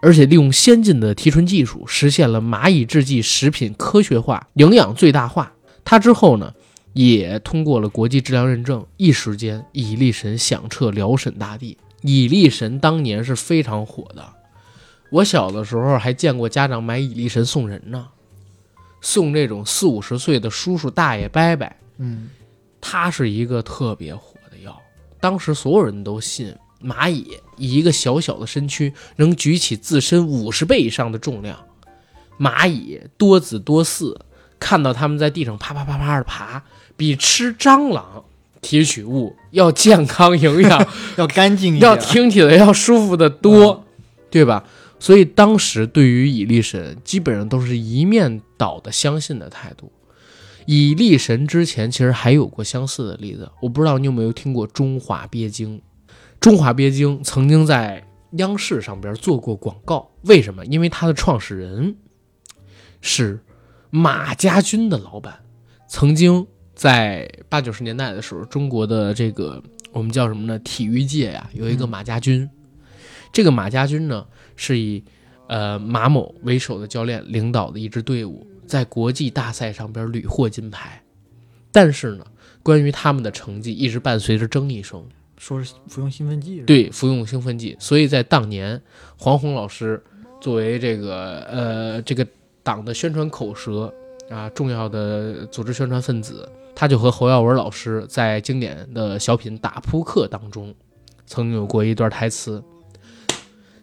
[0.00, 5.52] 而且利用先进的提纯技术，实现了蚂蚁制剂食品科学化、营养最大化。
[5.84, 6.52] 它之后呢，
[6.92, 11.76] 也通过了国际质量认证，一时间蚁力神响彻辽沈大地。
[12.02, 14.24] 蚁力神当年是非常火的，
[15.10, 18.08] 我小的时候还见过家长买蚁力神送人呢，
[19.00, 21.72] 送这种四五十岁的叔叔大爷伯伯。
[21.98, 22.28] 嗯，
[22.80, 24.31] 它是一个特别火
[25.22, 26.52] 当时所有人都信
[26.84, 31.56] 蚂蚁以一个小小的身躯能举起自身五十倍以上的重量。
[32.40, 34.16] 蚂蚁多子多嗣，
[34.58, 36.64] 看到它们在地上啪啪啪啪的爬，
[36.96, 38.24] 比吃蟑螂
[38.60, 43.84] 提取物要健康营养， 要干净一点，要听起来要舒服的多，
[44.28, 44.64] 对吧？
[44.98, 49.92] 所以当时对于蚁力神，基本上都是一面倒的相信的态度。
[50.66, 55.80] 蚁力神之前其实还有过相似的例子，我不知道你有没有听过中华鳖精。
[56.40, 60.64] 中华鳖精曾经在央视上边做过广告，为什么？
[60.66, 61.96] 因为它的创始人
[63.00, 63.40] 是
[63.90, 65.40] 马家军的老板，
[65.88, 70.58] 曾经在八九十年代的时候，中国的这个我们叫什么呢？
[70.60, 72.48] 体育界呀，有一个马家军。
[73.32, 75.04] 这个马家军呢，是以
[75.48, 81.02] 呃马某为首的教练领导的一支队伍，在国际大赛上边屡获金牌。
[81.70, 82.24] 但是呢，
[82.62, 85.06] 关于他们的成绩一直伴随着争议声。
[85.36, 88.80] 说是服用兴奋剂，对，服用兴奋剂，所以在当年，
[89.18, 90.02] 黄宏老师
[90.40, 92.26] 作为这个呃这个
[92.62, 93.92] 党的宣传口舌
[94.30, 100.74] 啊，重要的组织宣传分子，他就和侯耀文老师在经典的小品《打扑克》当中，
[101.26, 102.62] 曾经有过一段台词：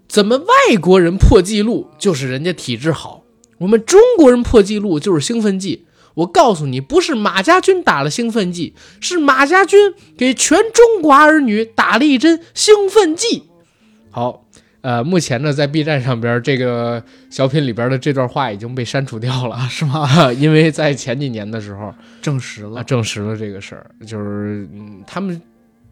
[0.08, 3.19] 怎么外国人破纪录就是人家体质好，
[3.60, 5.86] 我们中国人破纪录就是兴奋剂。
[6.16, 13.44] 我告诉你，不是马家军打了兴奋剂，是马家军给全中国儿女打了一针兴奋剂。
[14.12, 14.44] 好，
[14.82, 20.10] 呃，目前呢，在 B 站上边这个小品里边的这段话已经被删除掉了， 是吗？
[20.34, 25.40] 因为在前几年的时候证实啊，了，证实了这个事儿，就是嗯，他们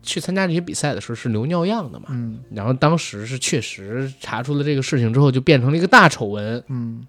[0.02, 6.62] 去参加这些比赛的时候是留尿样的嘛，嗯然后当时是确实查出了这个事情之后，就变成了一个大丑闻。
[6.68, 7.06] 嗯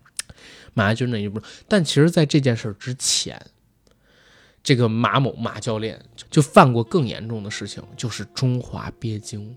[0.74, 3.40] 马家军那一步，但其实，在这件事之前，
[4.62, 6.00] 这个马某马教练
[6.30, 9.56] 就犯过更严重的事情，就是中华鳖精。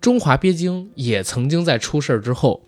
[0.00, 2.62] 中华鳖精也曾经在出事之后，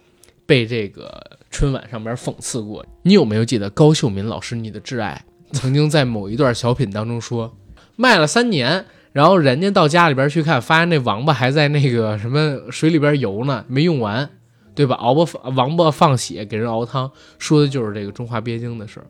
[0.47, 2.85] 被这个春晚上边讽刺过。
[3.03, 7.57] 你有没有记得高秀敏老师你的挚爱曾经在某一段小品当中说，
[7.97, 14.31] 卖了三年，然后人家到家里边去看，发现那王八还在那个什么水里边游呢，没用完。
[14.75, 14.95] 对吧？
[14.97, 19.07] 熬吧，王八放血给人熬汤，说的就是这个中华鳖精的事儿。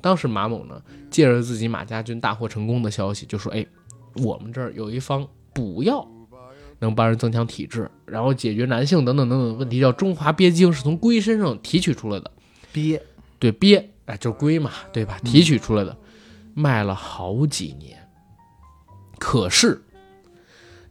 [0.00, 0.80] 当时马某呢，
[1.10, 3.66] 借着自己马家军大获成功的消息，就说：“哎，
[4.16, 6.06] 我们这儿有一方补药，
[6.78, 12.30] 能帮人增强体质，然后解决男性等等等等问题，叫中华鳖精，是从龟身上提取出来的。
[12.72, 13.00] 鳖
[13.38, 15.18] 对，鳖，哎，就是龟嘛，对吧？
[15.24, 15.96] 提取出来的，
[16.52, 17.98] 卖了好几年。
[19.18, 19.82] 可是，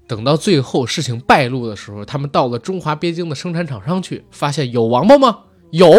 [0.07, 5.39] 等到最后事情败露的时候，他们到了中华鳖精的生产厂商去，发现有王八吗？
[5.71, 5.89] 有，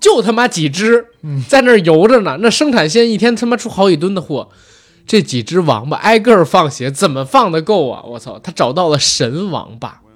[0.00, 1.06] 就他妈几只，
[1.48, 2.38] 在那儿游着呢。
[2.40, 4.48] 那生产线一天他妈出好几吨的货，
[5.06, 8.02] 这几只王八挨个儿放血，怎么放得够啊？
[8.06, 8.38] 我操！
[8.38, 10.09] 他找到了神王八，是，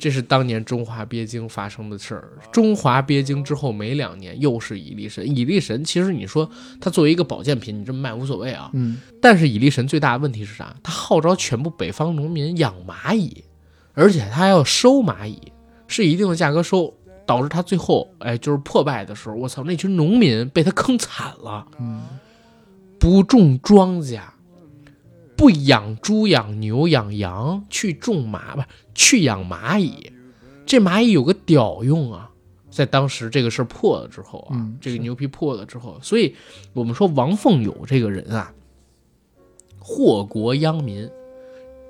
[0.00, 2.32] 这是当年中华鳖精发生的事儿。
[2.50, 5.24] 中华鳖精之后没两年，又是蚁力神。
[5.36, 8.70] 蚁力神其实你说它作为一个保健品，你这么卖无所谓啊。
[8.72, 10.74] 嗯但是蚁力神最大的问题是啥？
[10.82, 13.44] 它号召全部北方农民养蚂蚁，
[13.92, 15.38] 而且它还要收蚂蚁，
[15.86, 16.94] 是一定的价格收，
[17.26, 21.66] 导致它最后哎就是破败的时候，我操，那群农民被他坑惨了。
[21.78, 22.00] 嗯，
[22.98, 24.20] 不种庄稼，
[25.36, 28.66] 不养猪、养牛、养羊，去种蚂不是
[29.00, 30.12] 去养蚂蚁，
[30.66, 32.30] 这蚂蚁有个屌用啊！
[32.70, 36.36] 在当时这个事儿破了之后啊，嗯这个牛皮破了之后，所以
[36.74, 38.52] 我们说王凤友这个人啊，
[39.78, 41.08] 祸国殃民，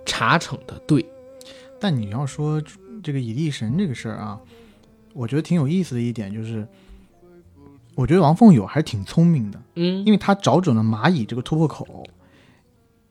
[0.07, 1.05] 查惩的对，
[1.81, 2.63] 但你要说
[3.03, 4.39] 这个蚁力神这个事儿啊，
[5.13, 6.65] 我觉得挺有意思的一点就是，
[7.97, 12.07] 我觉得王凤友还是挺聪明的，嗯因为他找准了蚂蚁这个突破口。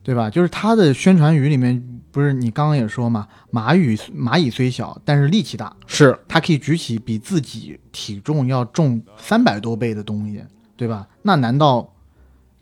[0.02, 0.30] 对吧？
[0.30, 10.43] 就是它的宣传语里面不是你刚刚也说嘛，蚂蚁蚂蚁虽小，但是力气大，是它可以举起比自己体重要重三百多倍的东西，
[10.76, 11.08] 对吧？
[11.22, 11.93] 那难道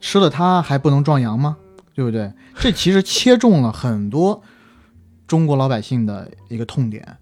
[0.02, 1.58] 吃了它还不能壮阳吗？
[1.94, 2.32] 对不对？
[2.60, 4.44] 这其实切中了很多
[5.26, 7.18] 中国老百姓的一个痛点，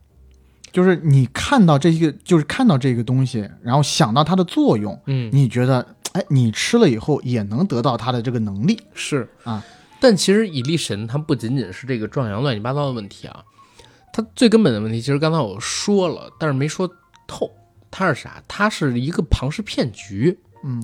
[0.71, 9.63] 就是你看到这个，就是看到这个东西，然后想到它的作用，嗯你觉得，哎，你吃了以后也能得到它的这个能力，是啊。
[9.99, 13.43] 但其实蚁力神它不仅仅是这个壮阳乱七八糟的问题啊，
[14.13, 16.89] 它最根本的问题，其实刚才我说了，但是没说
[17.27, 17.51] 透，
[17.89, 18.41] 它是啥？
[18.47, 20.37] 它是一个庞氏骗局。
[20.63, 20.83] 嗯，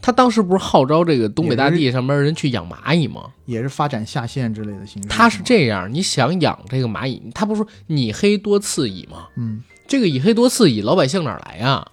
[0.00, 3.32] 他当时不是号召这个东北大地上边人去养蚂蚁吗？
[3.46, 5.08] 也是发展下线之类的形式。
[5.08, 9.28] 他是，这样，你想养这个蚂蚁，他不是说你黑多刺蚁吗？
[9.36, 11.86] 嗯，这个蚁黑多刺蚁，老百姓哪来呀？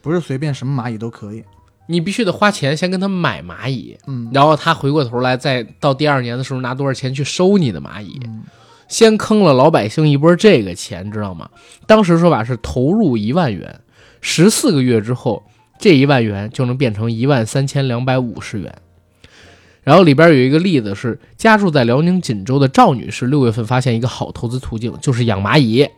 [0.00, 1.44] 不是随便什么蚂蚁都可以。
[1.92, 8.42] 你必须得花钱先跟他买蚂蚁，嗯，然后他回过头来，再到第二年的时候拿多少钱去收你的蚂蚁，嗯
[8.88, 11.48] 先坑了老百姓一波这个钱，知道吗？
[11.86, 13.80] 当时说法是投入一万元，
[14.20, 15.42] 十四个月之后，
[15.78, 18.74] 这一万元就能变成一万三千两百五十元。
[19.82, 25.88] 然后里边有一个例子是，家住在辽宁锦州的赵女士，六月份发现一个好投资途径，就是养蚂蚁，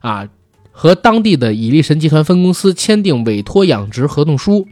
[0.00, 0.28] 啊，
[0.72, 4.66] 和当地的蚁力神集团分公司签订委托养殖合同书。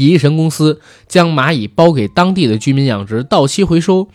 [0.00, 4.08] 蚁力神公司将蚂蚁包给当地的居民养殖，到期回收，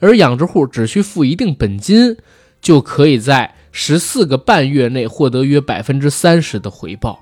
[0.00, 2.16] 而养殖户只需付一定本金，
[2.60, 7.20] 就可以在十四个半月内获得约百分之三十的回报。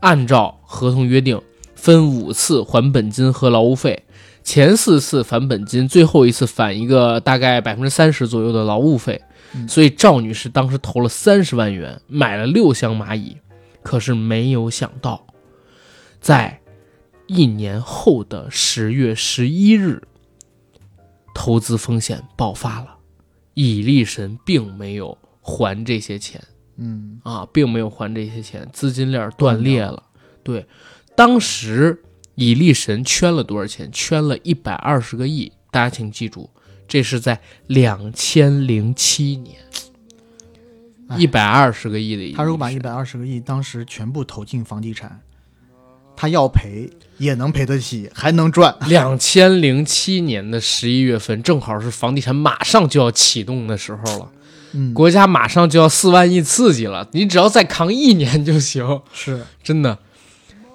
[0.00, 1.40] 按照合同约定，
[1.74, 4.04] 分五次还本金和劳务费，
[4.44, 9.20] 前四次返本金，最后一次返一个大概百分之三十左右的劳务费。
[9.66, 13.38] 所以赵女士当时投了三十万元买了六箱蚂蚁，
[13.82, 15.26] 可是没有想到，
[16.20, 16.60] 在
[17.28, 20.02] 一年后的十月十一日，
[21.34, 22.96] 投资风险爆发了，
[23.54, 26.42] 蚁力神并没有还这些钱
[26.78, 30.02] 嗯啊，并没有还这些钱，资金链断裂了。
[30.42, 30.66] 对，
[31.14, 32.02] 当时
[32.36, 33.90] 蚁力神圈了多少钱？
[33.92, 35.52] 圈了一百二十个亿。
[35.70, 36.48] 大家请记住，
[36.86, 39.60] 这是在两千零七年，
[41.08, 42.34] 哎一百二十个亿的。
[42.34, 45.20] 他如果把一百二十个亿当时全部投进房地产，
[46.20, 48.74] 他要赔也能赔得起，还能赚。
[48.90, 54.28] 两千零七年的十一月份，正好是房地产马上就要启动的时候了，
[54.72, 59.96] 嗯，国家马上就要四万亿刺激了，你只要再扛一年就行，是真的。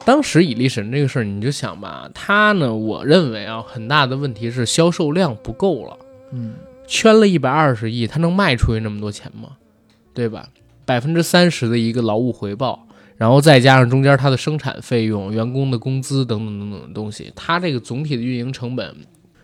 [0.05, 5.97] 当时以力神这个事儿，你就想吧，他呢，我认为啊，很大的问题是销售量不够了。
[6.31, 6.53] 嗯
[6.87, 9.49] 圈了一百二十亿，他能卖出去那么多钱吗？
[10.13, 10.47] 对吧？
[10.85, 12.87] 百分之三十的一个劳务回报，
[13.23, 18.93] 然后再加上中间它的生产费用、员工的工资等等等等的东西，它这个总体的运营成本，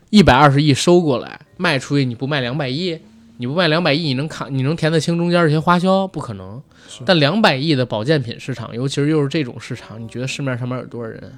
[0.09, 2.99] 一百二十亿收过来卖出去，你不卖两百亿，
[3.38, 6.05] 你不卖两百亿，你能扛你能填得清中间这些花销？
[6.05, 6.61] 不可能。
[7.05, 11.32] 但两百亿的保健品市场，尤其是又是这种市场，你觉得市面上面有多少人，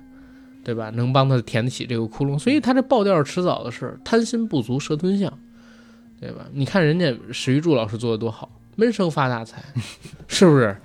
[0.63, 0.89] 对吧？
[0.95, 2.39] 能帮他填得起这个窟窿？
[2.39, 5.31] 所以他这爆掉是迟早的事，贪心不足蛇吞象。
[6.19, 6.47] 对吧？
[6.53, 9.61] 你看人家史玉柱老师做的多好，闷声发大财，
[10.27, 10.75] 是不是？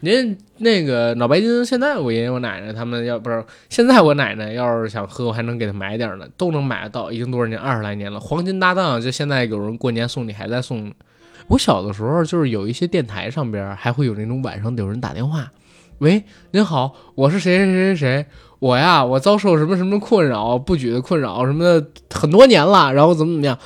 [0.00, 8.18] 您那个脑白金，现在我爷爷我奶奶他们要不是现在我奶奶要是想喝，我还能给她买点呢，都能买得到，已经多少年，二十来年了。
[8.18, 10.92] 黄金搭档就现在有人过年送礼还在送。
[11.48, 15.50] 我小的时候就是有一些电台上边还会有那种晚上有人打电话，
[15.98, 16.22] 喂，
[16.52, 18.26] 您好，我是谁谁谁谁谁，
[18.60, 21.84] 我呀我遭受什么什么困扰，不举的困扰什么的
[22.14, 23.58] 很多年了，然后怎么怎么样。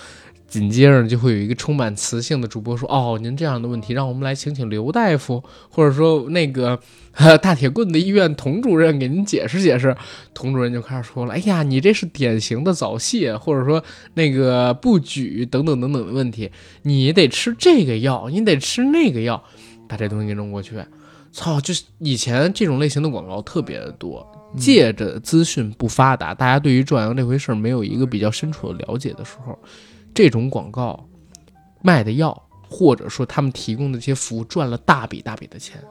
[0.55, 6.79] 紧接着就会有一个充满磁性的主播说：“哦，您这样的问题，让我们来请请刘大夫，或者说那个、
[7.15, 9.97] 呃、大铁棍的医院童主任给您解释解释。”
[10.33, 13.83] 童主任就开始说了：“哎呀，你这是典型的早泄，或者说
[14.15, 16.53] 那个不举等等等等的问题，
[16.83, 19.43] 你得吃这个药，你得吃那个药，
[19.89, 20.77] 把这东西给弄过去。”
[21.33, 24.25] 操，就是以前这种类型的广告特别的多，
[24.57, 29.59] 借着资讯不发达，大家对于壮阳这回事没有一个比较深处的了解的时候。
[30.15, 31.09] 这种广告
[31.83, 35.83] 卖的药，或者说他们提供的这些服务，赚了大笔大笔的钱，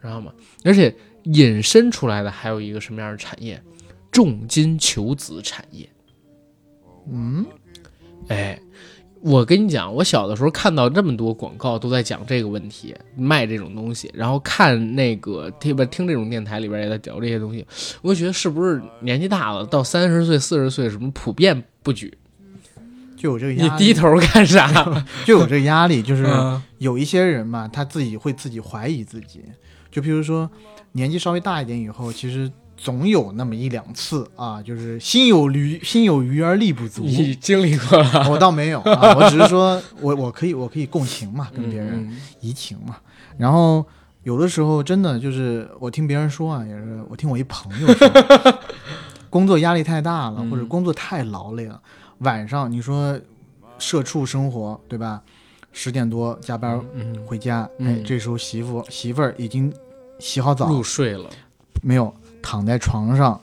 [0.00, 0.32] 知道吗？
[0.64, 0.94] 而且
[1.24, 3.62] 引申出来的还有一个什么样的产业？
[4.10, 5.88] 重金求子产业。
[7.10, 7.46] 嗯，
[8.28, 8.60] 哎，
[9.22, 17.66] 我跟你讲，我小的时候看到这么多广告都在讲这个问题，卖这种东西，然后看那个听不听这种电台里边也在聊这些东西，
[18.02, 22.12] 我就觉得是不是年纪大了，到三十岁、四十岁，什么普遍不举？
[23.22, 24.66] 就有这个压力，你低头干啥？
[25.24, 29.44] 就有这个压力，就是嗯有一些人嘛，他自己会自己怀疑自己。
[29.92, 30.50] 就比如说
[30.92, 37.02] 年纪稍微大一点以后，其实总有那么一两次啊，就是心有余心有余而力不足。
[37.04, 42.96] 你经历过了，我倒没有啊， 我只是说我我可以我可以共情嘛，跟别人嗯移情嘛。
[43.38, 43.86] 然后
[44.24, 48.10] 有的时候真的就是我听别人说啊，也是我听我一朋友说，
[49.30, 51.80] 工作压力太大了，嗯或者工作太劳累了，
[52.22, 53.18] 晚上你说
[53.78, 55.22] 社畜生活对吧？
[55.72, 59.72] 十点多加班嗯，回家，嗯哎，这时候媳妇媳妇儿已经
[60.18, 61.30] 洗好澡，入睡了，
[61.80, 62.12] 没有
[62.42, 63.40] 躺在床上，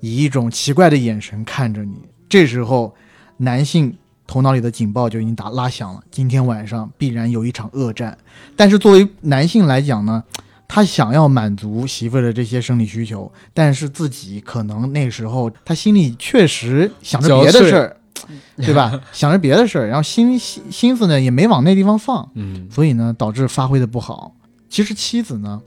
[0.00, 1.96] 以一种奇怪的眼神看着你。
[2.28, 2.94] 这时候，
[3.38, 3.96] 男性
[4.26, 8.16] 头脑里的警报就已经打拉响了，今天晚上必然有一场恶战。
[8.56, 10.22] 但是作为男性来讲呢，
[10.68, 17.96] 他想要满足媳妇儿的这些生理需求，但是自己可能那时候他心里确实想着别的事儿，
[18.56, 19.00] 对吧？
[19.12, 22.30] 想着别的事儿，然后心心心思呢也没往那地方放。
[22.34, 24.34] 嗯所以呢，导致发挥的不好。
[24.68, 25.62] 其实妻子呢，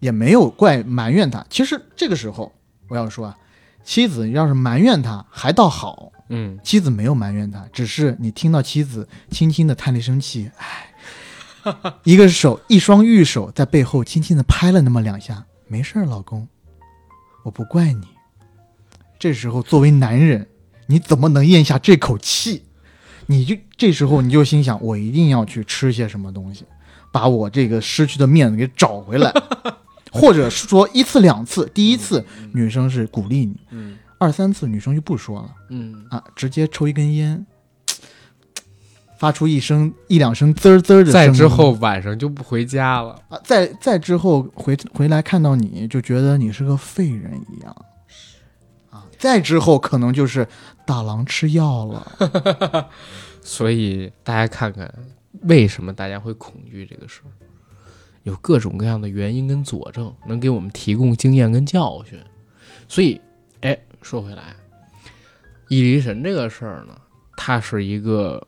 [0.00, 1.44] 也没有怪埋怨他。
[1.50, 2.52] 其实这个时候，
[2.88, 3.36] 我要说啊，
[3.82, 6.12] 妻子要是埋怨他，还倒好。
[6.28, 16.48] 嗯，妻子没有埋怨他，只是你听到妻子轻轻的叹了一声气，唉， 一个手，一双玉手在背后轻轻的拍了那么两下，没事儿，老公，
[17.42, 18.06] 我不怪你。
[19.18, 20.46] 这时候，作为男人，
[20.86, 22.62] 你怎么能咽下这口气？
[23.26, 26.64] 你就这时候你就心想，我一定要去吃些什么东西，
[27.10, 29.32] 把我这个失去的面子给找回来，
[30.12, 32.22] 或者说一次两次，第一次
[32.52, 35.50] 女生是鼓励你，嗯二三次女生就不说了。
[35.70, 37.44] 嗯，啊，直接抽一根烟，
[39.18, 41.32] 发出一声一两声滋儿滋儿的声音。
[41.32, 47.74] 再之后晚上就不回家了，啊，再再之后回回来看到你就觉得你是个废人一样。
[49.24, 50.46] 再之后可能就是
[50.84, 52.90] 大郎吃药了。
[53.40, 54.92] 所以大家看看
[55.44, 57.32] 为什么大家会恐惧这个事儿，
[58.24, 62.18] 有各种各样的原因跟佐证，能给我们提供经验跟教训。
[62.86, 63.18] 所以，
[63.62, 64.54] 哎，说回来，
[65.68, 66.94] 伊犁神这个事儿呢，
[67.34, 68.46] 它是一个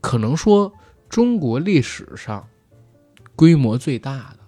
[0.00, 0.72] 可能说
[1.10, 2.48] 中国历史上
[3.36, 4.38] 规模最大的，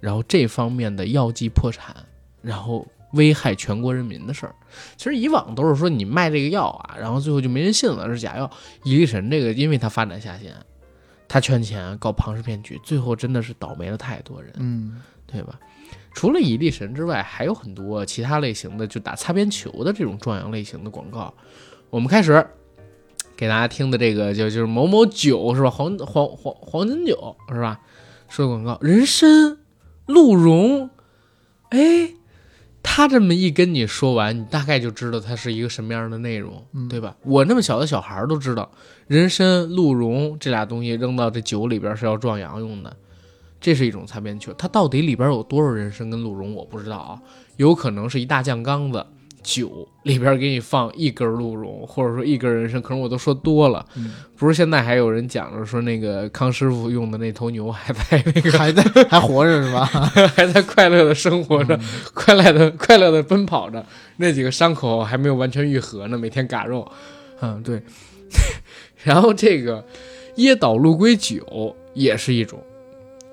[0.00, 1.94] 然后这方面的药剂破产，
[2.40, 4.54] 然后危害全国人民的事儿。
[4.96, 8.50] 其实以往都是说你卖这个药啊，然后最后就没人信了，是假药。
[8.84, 10.54] 伊利神这个，因为它发展下线，
[11.28, 15.58] 他圈钱搞庞氏骗局，最后真的是倒霉了太多人，嗯对吧？
[16.14, 21.34] 除了伊力神之外，还有很多其他类型的，就打擦边球的这种壮阳类型的广告。
[21.90, 22.46] 我们开始
[23.36, 25.68] 给大家听的这个就就是某某酒是吧？
[25.68, 27.80] 黄黄黄黄金酒是吧？
[28.28, 29.58] 说广告，人参、
[30.06, 30.88] 鹿茸，
[31.68, 32.14] 哎，
[32.88, 37.14] 他这么一跟你说完，你大概就知道它是一个什么样的内容，嗯对吧？
[37.24, 38.70] 我那么小的小孩儿都知道，
[39.08, 42.96] 人参、鹿茸这俩东西扔到这酒里边是要壮阳用的，
[43.60, 44.52] 这是一种擦边球。
[44.54, 47.20] 它到底里边有多少人参跟鹿茸，我不知道啊，
[47.56, 49.04] 有可能是一大酱缸子。
[49.46, 53.86] 酒里边给你放一根鹿茸，或者说一根人参，可能我都说多了。
[53.94, 54.14] 嗯。
[54.36, 59.84] 不是现在还有人讲着说那个康师傅用的那头牛还在 那个还在还活着是吧？
[60.34, 61.78] 还在快乐的生活着，
[62.12, 63.86] 快乐的快乐的奔跑着，
[64.16, 66.90] 那几个伤口还没有完全愈合呢，每天嘎肉，
[67.40, 67.80] 嗯，对。
[69.04, 69.84] 然后这个
[70.38, 72.60] 椰岛鹿龟酒也是一种，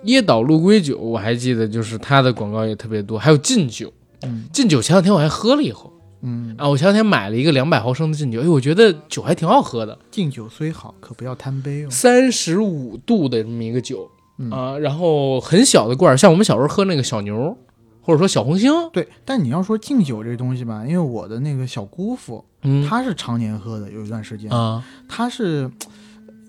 [0.05, 3.91] 椰岛鹿龟酒我还记得，就是它的广告也特别多，还有劲酒，
[4.21, 4.45] 嗯。
[4.53, 5.91] 劲酒前两天我还喝了一口
[6.23, 11.89] 嗯，啊，我前两天买了一个两百毫升的劲酒，哎，我觉得酒还挺好喝的，敬酒虽好，可不要贪杯哦。
[11.89, 14.49] 三十五度的这么一个酒嗯。
[14.49, 17.57] 啊，然后很小的罐儿，像我们小时候喝那个小牛，
[18.01, 25.69] 或者说小红星，对，但你要说敬酒这东西吧，因为我的那个小姑父，嗯，他是常年喝的，有一段时间，啊，他是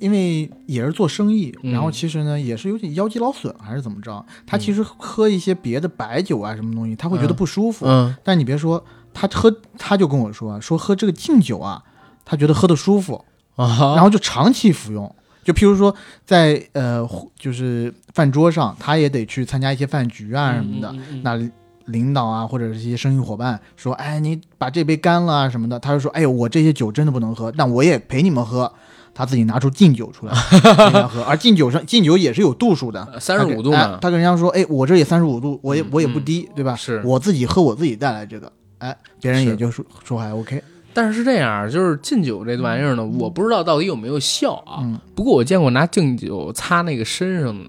[0.00, 1.72] 因为也是做生意，嗯。
[1.72, 7.86] 然后其实呢也是有点腰肌劳损还是怎么着，他其实喝一些别的白酒啊什么东西，他会觉得不舒服。
[7.86, 8.14] 嗯。
[8.22, 8.84] 但你别说，
[9.14, 11.82] 他喝他就跟我说说喝这个敬酒啊，
[12.24, 13.24] 他觉得喝的舒服，
[13.56, 15.14] 啊，然后就长期服用。
[15.42, 15.94] 就譬如说
[16.26, 17.08] 在呃
[17.38, 21.50] 就是饭桌上，他也得去参加一些饭局啊什么的，嗯嗯嗯那
[21.86, 28.72] 领导啊，或者是一些生意伙伴说，哎，你把这杯干了啊什么的，他就说，哎呦，我这些酒真的不能喝，但我也陪你们喝。
[29.16, 36.74] 他自己拿出敬酒出来 陪人家喝，而敬酒上敬酒也是有度数的，三十五度哎，他跟人家说，哎，我这也三十五度，我也、嗯我也不低，对吧？
[36.74, 37.00] 是。
[37.04, 38.50] 我自己喝我自己带来这个，
[38.84, 40.62] 哎，别人也就说说还 OK，
[40.92, 44.80] 但是是这样，就是敬酒这玩意儿呢，我不知道到底有没有效啊。
[44.82, 47.64] 嗯不过我见过拿敬酒擦那个身上的，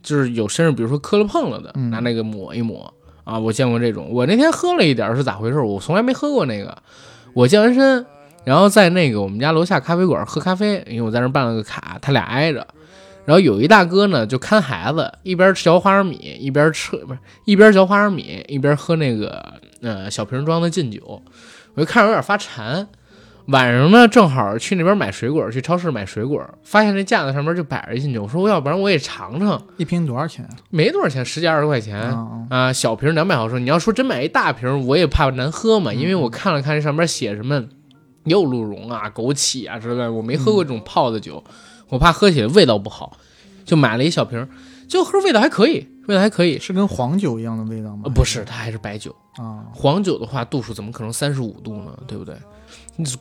[0.00, 2.94] 就是有身上比如说磕了碰了的，嗯拿那个抹一抹
[3.24, 3.36] 啊。
[3.36, 4.08] 我见过这种。
[4.12, 5.58] 我那天喝了一点是咋回事？
[5.58, 6.76] 我从来没喝过那个。
[7.32, 8.06] 我健完身，
[8.44, 12.64] 然后在那个我们家楼下咖啡馆喝咖啡，因为我在那儿办了个卡，他俩挨着。
[13.26, 21.22] 然后有一大哥呢，就看孩子，一边嚼花生米，一边吃，不是一边嚼花生米，一边喝那个呃小瓶装的劲酒。
[21.74, 22.86] 我就看着有点发馋。
[23.48, 28.22] 晚上呢，正好去那边买水果，去超市买水果，发现那架子上面就摆着一劲酒。
[28.22, 29.62] 我说我，要不然我也尝尝。
[29.76, 30.50] 一瓶多少钱啊？
[30.70, 33.62] 没多少钱，十几二十块钱啊啊，小瓶两百毫升。
[33.62, 37.62] 你要说真买一大瓶，我也怕难喝嘛，因为我看了看这上面写什么
[38.24, 41.44] 柚鹿茸啊、枸杞啊之类的，我没喝过这种泡的酒，
[41.88, 43.16] 我怕喝起来味道不好，
[43.64, 44.48] 就买了一小瓶，
[44.88, 46.58] 就喝味道还可以，味道还可以。
[46.58, 48.02] 是跟黄酒一样的味道吗？
[48.04, 49.14] 呃，不是，它还是白酒。
[49.36, 51.96] 啊，黄酒的话，度数怎么可能三十五度呢？
[52.06, 52.34] 对不对？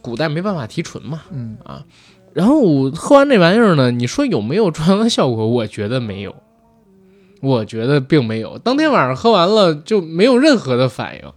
[0.02, 1.22] 古代没办法提纯嘛。
[1.32, 1.84] 嗯啊，
[2.34, 5.48] 然后我喝完这玩意儿呢，你说有没有壮阳的效果？
[5.48, 6.36] 我觉得没有，
[7.42, 8.58] 我觉得并没有。
[8.60, 11.32] 当天晚上喝完了就没有任何的反应，对，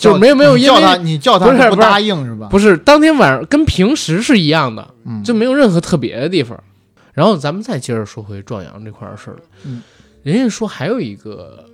[0.00, 2.48] 就没有没有因为你叫他，你叫他不答应是吧？
[2.50, 6.58] 不是当天晚上跟平时是一样的，嗯，就没有任何特别的地方。
[7.12, 9.40] 然后咱们再接着说回壮阳这块儿事儿了。
[9.64, 9.82] 嗯，
[10.22, 11.64] 人家说还有一个，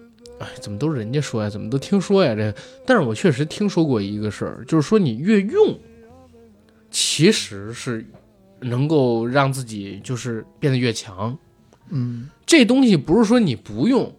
[0.41, 1.49] 哎，怎么都是人家说呀？
[1.49, 2.35] 怎么都听说呀？
[2.35, 2.53] 这，
[2.85, 5.79] 但是我确实听说过一个事儿，就是说你越用，
[6.91, 8.05] 其实是
[8.61, 11.37] 能够让自己就是变得越强。
[11.91, 14.13] 嗯这东西不是说你不用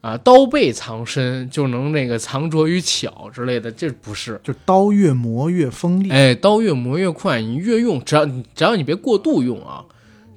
[0.00, 4.40] 啊，刀背藏身就能那个藏拙于巧之类的，这不是。
[4.44, 6.08] 就刀越磨越锋利。
[6.10, 9.84] 哎，刀越磨越快，你越用，只要你只要你别过度用啊，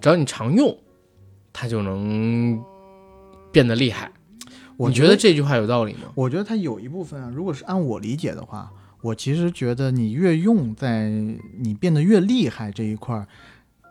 [0.01, 0.75] 只要你常用，
[1.53, 2.59] 它就能
[3.51, 4.11] 变得厉害。
[4.77, 5.15] 我你觉得？
[5.15, 6.11] 这句话有道理吗？
[6.15, 8.71] 我觉得它有一部分啊，如果是按我理解的话，
[9.03, 11.07] 我其实觉得你越用，在
[11.59, 13.27] 你变得越厉害这一块儿，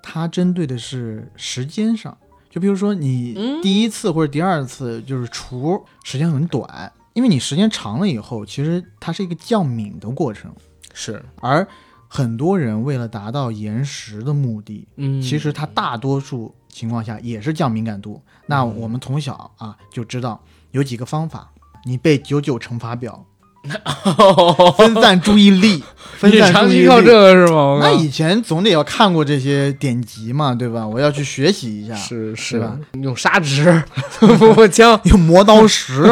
[0.02, 2.18] 它针对的是时间上。
[2.50, 3.62] 就比如说你嗯。
[3.62, 10.52] 第一次或者第二次就是除时间很短，因为你时间长了以后，其实它是一个降敏的过程，
[10.92, 11.66] 是，而
[12.08, 18.20] 很多人为了达到延时的目的，嗯，其实它大多数情况下也是降敏感度。
[18.46, 20.42] 那我们从小啊就知道
[20.72, 21.52] 有几个方法，
[21.84, 23.24] 你背九九乘法表，
[24.76, 25.82] 分散注意力，
[26.16, 26.86] 分你散注意力。
[26.86, 27.78] 长期靠这个是吗？
[27.82, 30.86] 那以前总得要看过这些典籍嘛，对吧？
[30.86, 31.94] 我要去学习一下。
[31.94, 32.78] 是是吧？
[33.02, 33.82] 用砂纸
[34.20, 36.02] 磨磨枪， 用磨刀石，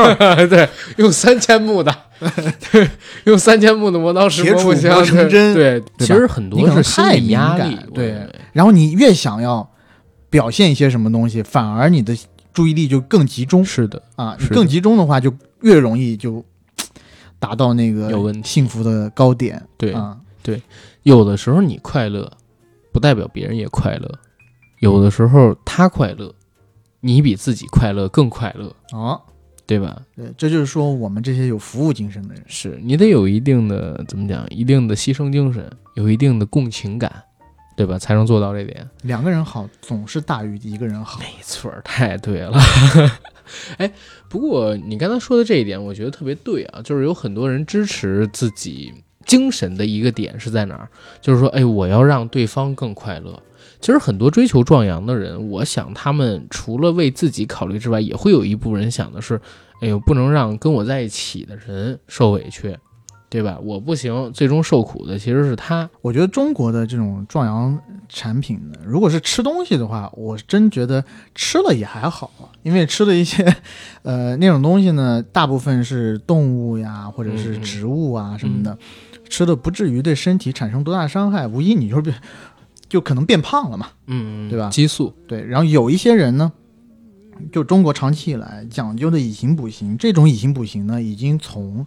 [0.48, 1.94] 对，用三千目的，
[2.70, 2.88] 对，
[3.24, 8.14] 用三千目的磨刀石铁杵磨成针对，对其实很多是太敏感压力，对
[8.52, 9.68] 然后你越想要
[10.28, 12.14] 表现一些什么东西，反而你的
[12.52, 14.36] 注意力就更集中是的，啊。
[14.38, 15.32] 你更集中的话，就
[15.62, 16.44] 越容易就
[17.38, 19.62] 达到那个有问题幸福的高点。
[19.76, 20.62] 对，啊，对
[21.02, 22.30] 有的时候你快乐，
[22.92, 24.08] 不代表别人也快乐；
[24.80, 26.34] 有的时候他快乐，
[27.00, 29.20] 你比自己快乐更快乐，啊，
[29.66, 30.02] 对吧？
[30.16, 37.12] 对，这就是说我们这些有服务精神的人，是你得有一定的怎么讲，一定的牺牲精神，有一定的共情感，
[37.76, 37.98] 对吧？
[37.98, 38.88] 才能做到这点。
[39.02, 41.20] 两个人好总是大于一个人好。
[41.20, 42.58] 没错儿，太对了。
[43.76, 43.90] 哎，
[44.28, 48.92] 不过你刚才说的这一点，我觉得特别对啊，就是有很多人支持自己
[49.26, 50.88] 精神的一个点是在哪儿？
[51.20, 53.42] 就是说，哎，我要让对方更快乐。
[53.80, 59.40] 其实很多追求壮阳的人，我想他们除了为自己考虑之外，也会有一部分人想的是，
[59.80, 62.76] 哎呦，不能让跟我在一起的人受委屈，
[63.30, 63.58] 对吧？
[63.62, 65.88] 我不行，最终受苦的其实是他。
[66.00, 71.04] 我觉得中国的这种壮阳产品呢，如果是吃东西的话，我真觉得
[71.34, 73.44] 吃了也还好啊，因为吃的一些，
[74.02, 78.78] 呃，那种东西呢，大部分是动物呀，或者是植物啊什么的，
[79.28, 82.16] 吃的不至于对身体产生多大伤害，无疑你就是变，
[82.88, 83.88] 就可能变胖了嘛。
[84.06, 86.50] 嗯，对吧激素，对，然后有一些人呢，
[87.52, 91.86] 就中国长期以来讲究的以形补形，这种以形补形呢，已经从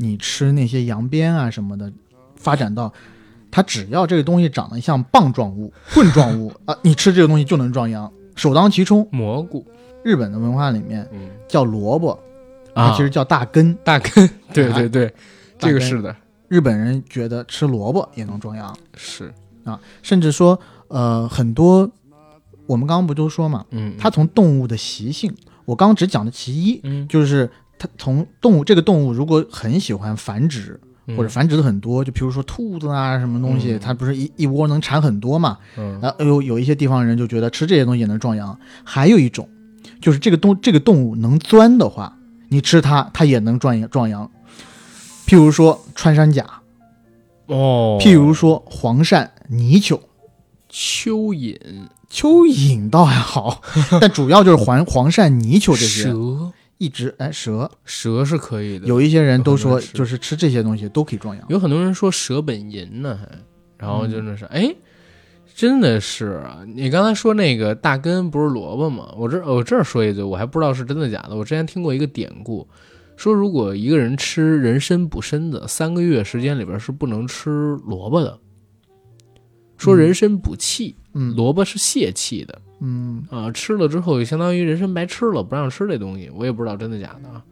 [0.00, 1.92] 你吃那些羊鞭啊什么的，
[2.34, 2.90] 发展到
[3.50, 9.06] 它只要这个东西长得像棒状物、 棍状物啊，你吃这个东西就能壮阳，首当其冲。
[9.12, 9.66] 蘑菇，
[10.02, 11.28] 日本的文化里面嗯。
[11.46, 12.18] 叫萝卜，
[12.74, 13.76] 它啊，其实叫大根。
[13.84, 15.14] 大根， 对对对，
[15.58, 16.14] 这个是的，
[16.48, 19.32] 日本人觉得吃萝卜也能壮阳，是。
[19.64, 21.90] 啊，甚至说，呃，很多
[22.66, 25.34] 我们刚刚不都说嘛，嗯，它从动物的习性，
[25.66, 27.06] 我刚刚只讲的其一，嗯。
[27.08, 27.50] 就是
[27.80, 35.56] 它从动物这个动物如果很喜欢繁殖，嗯或者繁殖的很多，就比如说兔子啊什么东西，嗯它不是一一窝能产很多嘛？
[35.78, 38.56] 嗯然后有有一些地方人就觉得吃这些东西也能壮阳。
[38.84, 39.48] 还有一种，
[40.00, 42.14] 就是这个动这个动物能钻的话，
[42.50, 44.30] 你吃它它也能壮阳壮阳。
[45.26, 46.44] 譬如说穿山甲，
[47.46, 49.98] 哦，譬如说黄鳝、泥鳅。
[50.72, 51.58] 蚯蚓、
[52.08, 53.60] 蚯蚓倒还好，
[54.00, 58.86] 但主要就是黄黄鳝、泥鳅这些，蛇，一直哎蛇，蛇是可以的。
[58.86, 61.46] 有一些人都说就是吃这些东西都可以壮阳。
[61.50, 63.28] 有很多人说蛇本淫呢，还，
[63.76, 64.74] 然后就那是，哎，
[65.54, 66.64] 真的是啊！
[66.66, 69.12] 你刚才说那个大根不是萝卜吗？
[69.14, 71.36] 我这我这儿说一句，我还不知道是真的假的。
[71.36, 72.66] 我之前听过一个典故，
[73.14, 77.50] 说如果一个人吃人参补身子，三个月时间里边是不能吃
[77.84, 78.38] 萝卜的。
[79.76, 86.30] 说人参补气，嗯萝卜是泄气的嗯，啊，吃了之后就相当于人参白吃了，不让吃这东西。
[86.34, 87.42] 我也不知道真的假的啊，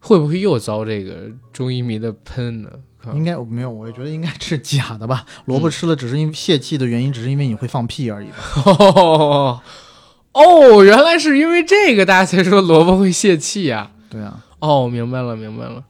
[0.00, 2.70] 会不会又遭这个中医迷的喷呢？
[3.14, 5.24] 应该没有，我觉得应该是假的吧。
[5.44, 8.36] 萝卜吃了只是因为泄气的原因，只是因为你会放屁而已吧。
[8.64, 9.60] 哦
[10.34, 15.84] 哦，原来是因为这个大家才说萝卜会泄气呀、对啊，哦，明白了，明白了。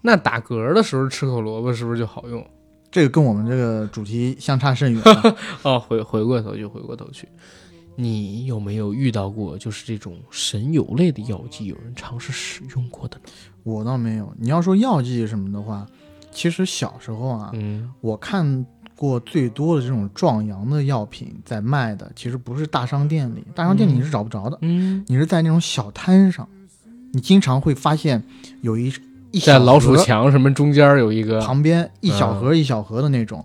[0.00, 2.44] 那打嗝的时候吃口萝卜是不是就好用？
[2.90, 5.36] 这个跟我们这个主题相差甚远啊。
[5.62, 7.28] 哦，回回过头去，回过头去，
[7.94, 13.30] 你有没有遇到过就是这种神油类的药剂，有人尝试使用过的呢？
[13.62, 14.32] 我倒没有。
[14.38, 15.86] 你要说药剂什么的话，
[16.30, 18.66] 其实小时候啊，嗯我看
[18.96, 26.48] 过最多的这种壮阳的药品在卖的，其实不是大商店里，大商店里你是找不着的，嗯，你是在那种小摊上，
[27.12, 28.22] 你经常会发现
[28.60, 28.92] 有一
[29.32, 33.44] 一在老鼠墙什么中间有一个，旁边一小盒一小盒的那种，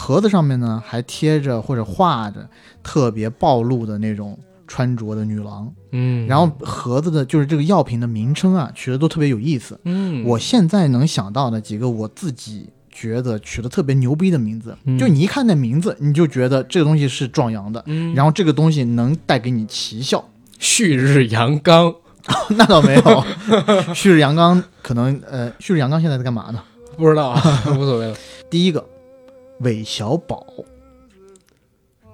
[0.00, 2.48] 盒子上面呢还贴着或者画着
[2.84, 4.38] 特别暴露的那种
[4.68, 9.80] 穿着的女郎，嗯，然后盒子的就是这个药品的名称啊取的都特别有意思。
[9.82, 20.24] 嗯，我现在能想到的几个我自己觉得取的特别牛逼的名字，嗯就你一看那名字，你就觉得这个东西是壮阳的，嗯，然后这个东西能带给你奇效。
[20.60, 21.92] 旭日阳刚，
[22.56, 23.24] 那倒没有，
[23.94, 26.62] 旭日阳刚可能呃，旭日阳刚现在在干嘛呢？
[26.96, 27.32] 不知道，
[27.74, 28.16] 无所谓了。
[28.50, 28.84] 第一个，
[29.60, 30.46] 韦小宝，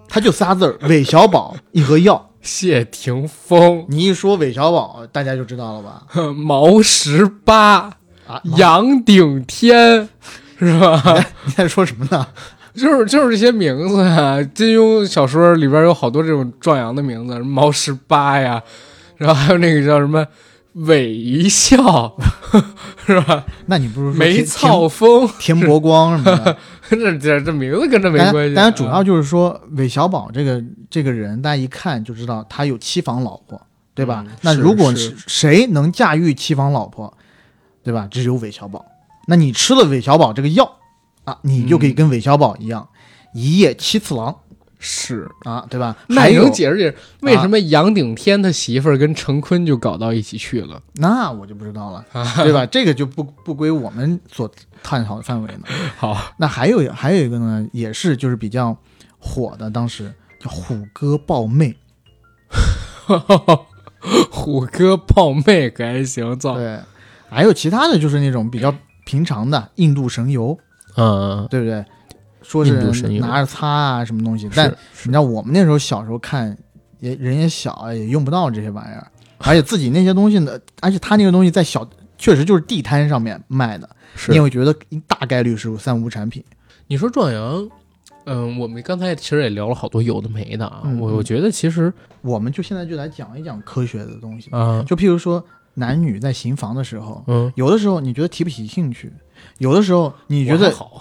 [0.09, 2.31] 他就仨字儿， 韦小宝一盒药。
[2.43, 6.03] 谢霆锋、你一说韦小宝，大家就知道了吧？
[6.37, 7.91] 毛十八、
[8.27, 10.07] 啊，杨顶天，
[10.59, 11.25] 是吧？
[11.47, 12.27] 你在说什么呢？
[12.75, 18.63] 就是就是这些名字啊，金庸小说里边有好多这种壮阳的名字，什么毛十八呀，
[19.17, 20.27] 然后还有那个叫什么
[20.75, 22.15] 韦一笑，
[23.07, 23.47] 是吧？
[23.65, 26.59] 那你不如说梅田草风，田田伯光什么的。
[26.91, 28.39] 这这这名字跟这没关系。
[28.39, 33.61] 啊然，当然主要就是说韦小宝这个这个人，大家一看就知道他有七房老婆，
[33.95, 34.25] 对吧？
[34.27, 37.13] 嗯那如果是谁能驾驭七房老婆，
[37.83, 38.07] 对吧？
[38.11, 38.85] 只有韦小宝。
[39.27, 40.79] 那你吃了韦小宝这个药
[41.25, 42.89] 啊，你就可以嗯跟韦小宝一样，
[43.33, 44.37] 一夜七次郎
[44.87, 45.97] 是，啊，对吧？
[46.09, 50.79] 那能解释解释为什么杨顶天他媳妇儿跟陈坤就搞到一起去了？
[50.97, 52.05] 那我就不知道了，
[52.37, 52.67] 对吧？
[52.67, 54.51] 这个就不不归我们所
[54.83, 55.63] 探讨的范围呢。
[55.97, 58.77] 好，那还有还有一个呢，也是就是比较
[59.19, 61.75] 火的，当时叫虎哥抱妹，
[64.31, 66.79] 虎哥抱妹可还行，造，对，
[67.31, 68.75] 还有其他的就是那种比较
[69.07, 70.59] 平常的印度神油，
[70.97, 71.83] 嗯，对不对？
[72.45, 72.73] 说是
[73.19, 76.57] 拿着擦啊什么东西，但你知道我们那时候小时候看，
[77.01, 84.75] 也人也小啊，也用不到这些玩意儿，而且自己那些东西呢，而且他那个东西在小，确实就是地摊上面卖的，是你也会觉得
[85.09, 86.45] 大概率是三无产品。
[86.87, 87.69] 你说壮阳，
[88.27, 90.83] 嗯，我们刚才其实也聊了好多有的没的啊。
[91.01, 95.43] 我我觉得其实我们就现在就来讲一讲科学的东西，啊，就譬如说
[95.75, 99.13] 男女在行房的时候，嗯，有的时候你觉得提不起兴趣，
[99.59, 101.01] 有的时候你觉得好，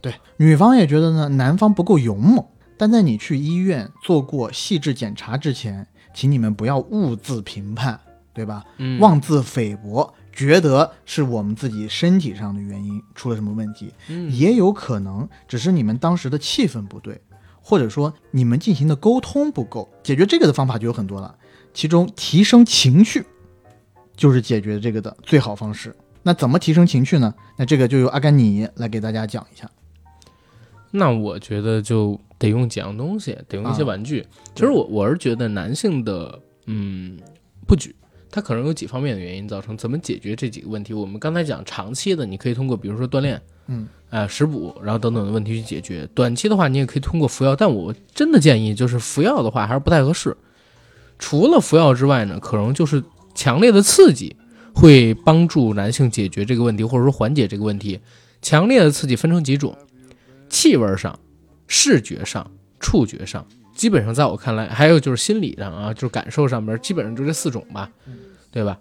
[0.00, 2.44] 对，女方也觉得呢，男方不够勇猛。
[2.76, 7.98] 但在你去医院做过细致检查之前，请你们不要误自评判，
[8.32, 8.64] 对吧？
[8.76, 17.20] 嗯妄自菲薄，觉得是我们自己身体上的原因出了什么问题，嗯也有可能只是你们当时的气氛不对，
[17.60, 19.88] 或者说你们进行的沟通不够。
[20.04, 21.34] 解决这个的方法就有很多了，
[21.74, 23.26] 其中提升情绪
[24.16, 25.96] 就是解决这个的最好方式。
[26.22, 27.34] 那怎么提升情绪呢？
[27.56, 29.68] 那这个就由阿甘尼来给大家讲一下。
[30.90, 34.24] 那我觉得就得用几样东西，得用一些啊玩具。
[34.54, 37.18] 其实我我是觉得男性的嗯
[37.66, 37.94] 不举，
[38.30, 39.76] 他可能有几方面的原因造成。
[39.76, 40.94] 怎么解决这几个问题？
[40.94, 46.08] 我们刚才讲长期的，你可以通过比如说锻炼，嗯，呃食补，然后等等的问题去解决。
[46.14, 50.36] 短期的话，你也可以通过服药，但我真的建议就是服药的话还是不太合适。
[51.18, 53.02] 除了服药之外呢，可能就是
[53.34, 54.36] 强烈的刺激
[54.74, 58.00] 会帮助男性解决这个问题，或者说缓解这个问题。
[58.40, 59.76] 强烈的刺激分成几种，
[60.48, 61.18] 气味上、
[61.66, 62.50] 视觉上、
[62.80, 67.90] 触觉上，基本上在我看来，还有就是心理上啊，就是感受上边，基本上就这四种吧，
[68.50, 68.78] 对吧？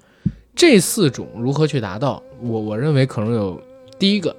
[0.56, 2.24] 这四种如何去达到？
[2.42, 3.62] 我我认为可能有
[4.00, 4.36] 第一个，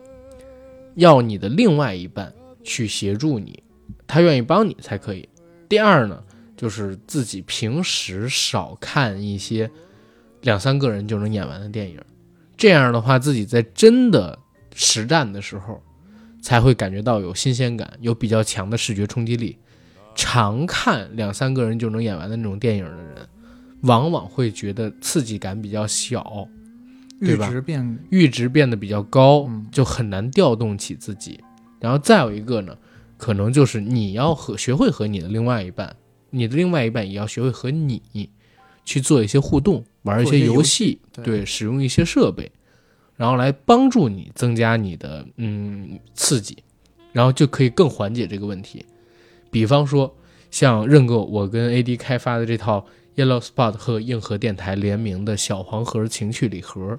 [0.97, 2.33] 要你的另外一半
[2.65, 3.63] 去协助你，
[4.07, 5.29] 他愿意帮你才可以。
[5.69, 6.21] 第二呢，
[6.57, 9.71] 就是自己平时少看一些
[10.41, 12.01] 两三个人就能演完的电影，
[12.57, 14.37] 这样的话，自己在真的
[14.75, 15.81] 实战的时候，
[16.40, 19.56] 才会感觉到有新鲜感，有比较强的视觉冲击力。
[20.15, 23.28] 常看两三个人就能演完的那种电影的人，
[23.82, 26.48] 往往会觉得刺激感比较小，
[27.20, 31.39] 对阈吧值变阈值变得比较高嗯，就很难调动起自己。
[31.78, 32.77] 然后再有一个呢，
[33.16, 35.94] 可能就是你要和学会和你的另外一半，
[36.31, 38.02] 你的另外一半也要学会和你
[38.85, 42.51] 去做一些互动，玩一些游游戏，对对，使用一些设备，
[43.19, 46.57] 然后来帮助你增加你的嗯刺激，
[47.12, 48.86] 然后就可以更缓解这个问题。
[49.51, 50.16] 比方说，
[50.51, 52.86] 像认购我跟 AD 开发的这套
[53.16, 56.99] Yellow Spot 和硬核电台联名的小黄盒情趣礼盒，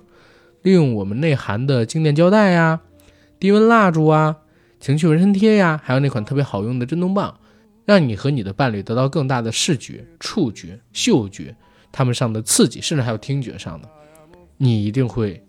[0.62, 2.82] 利用我们内含的静电胶带呀、
[3.40, 4.40] 低温蜡烛啊、
[4.80, 7.40] 情趣纹身贴呀，还有那款特别好用的震动棒，
[7.86, 11.56] 让你和你的伴侣得到更大的视觉、触觉、嗅觉
[11.92, 13.88] 他们上的刺激，甚至还有听觉上的，
[14.58, 15.42] 你一定会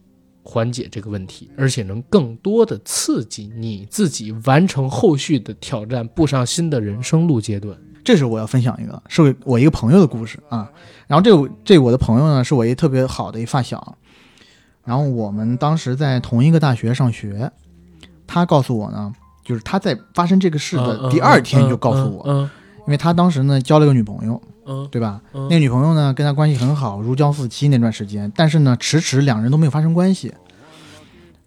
[0.42, 7.76] 缓解这个问题，而且能更多的刺激你自己完成后续的挑战，步上新的人生路阶段。
[8.02, 10.70] 这是我要分享一个，是我一个朋友的故事啊。
[11.06, 13.96] 然后这这我的朋友呢，是我一特别好的一发小。
[14.84, 17.52] 然后我们当时在同一个大学上学，
[18.26, 19.12] 他告诉我呢，
[19.44, 22.50] 就是他在发生这个事的第二天就告诉我，嗯
[22.86, 24.40] 因为他当时呢交了个女朋友，
[24.70, 25.20] 嗯对吧？
[25.34, 30.32] 嗯那个女朋友呢跟他关系很好，如胶似漆那段时间，但是呢迟迟两人都没有发生关系。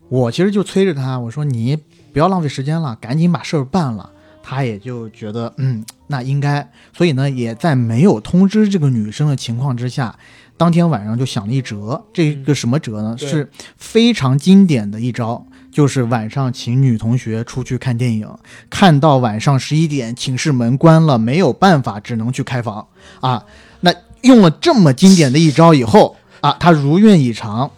[0.09, 1.77] 我其实就催着他，我说你
[2.11, 4.09] 不要浪费时间了，赶紧把事儿办了。
[4.45, 10.13] 他也就觉得，嗯，那应该，所以呢，也在没有通知这个女生的情况之下，
[10.57, 12.03] 当天晚上就想了一折。
[12.11, 13.15] 这个什么折呢？
[13.17, 18.29] 对是非常经典的一招，就是晚上请女同学出去看电影，
[18.69, 22.87] 看到晚上十一点，寝室门关了，没有办法，只能去开房
[23.19, 23.43] 啊。
[23.81, 23.91] 那
[24.21, 27.71] 用了这么经典的一招以后啊，他如愿以偿，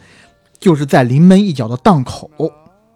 [0.60, 2.30] 就是在临门一脚的档口。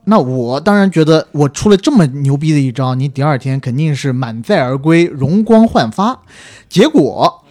[0.03, 6.19] 那我当然觉得，我出了这么牛逼的一招，你第二天肯定是满载而归，容光焕发。
[6.67, 7.45] 结果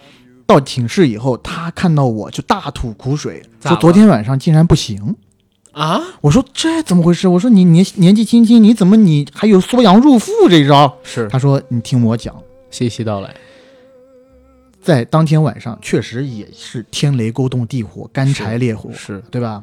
[0.44, 5.16] 到寝室以后，他看到我就大吐苦水，说昨天晚上竟然不行。
[5.72, 7.28] 啊，我说这怎么回事？
[7.28, 10.92] 我说你年年纪轻轻，你怎么你还有缩阳入腹这一招？
[11.02, 12.34] 是他说你听我讲，
[12.70, 13.34] 细细道来。
[14.80, 19.62] 在当天晚上确实也是天雷勾动地火，干柴烈火，是，对吧？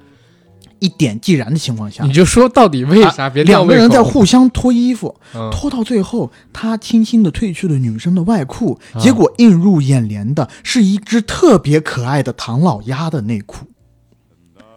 [0.79, 3.29] 一点即燃的情况下你，就说到底为啥？
[3.29, 13.65] 别两个人在互相脱衣服，嗯脱到最后，他轻轻的褪去了女生的外裤，啊结果映入眼帘的是一只特别可爱的唐老鸭的内裤，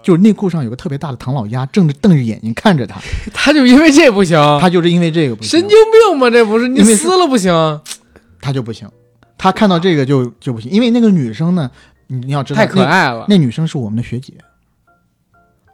[0.09, 2.99] 就是内裤上有个特别大的唐老鸭，正着瞪着眼睛看着他，
[3.35, 6.31] 他就因为这不行，他就是因为这个不行神经病吗？
[6.31, 7.53] 这不是你撕了不行？
[8.41, 8.89] 他就不行，
[9.37, 11.71] 他看到这个就就不行，因为那个女生呢，
[12.07, 14.33] 你你要知道太可爱了那，那女生是我们的学姐，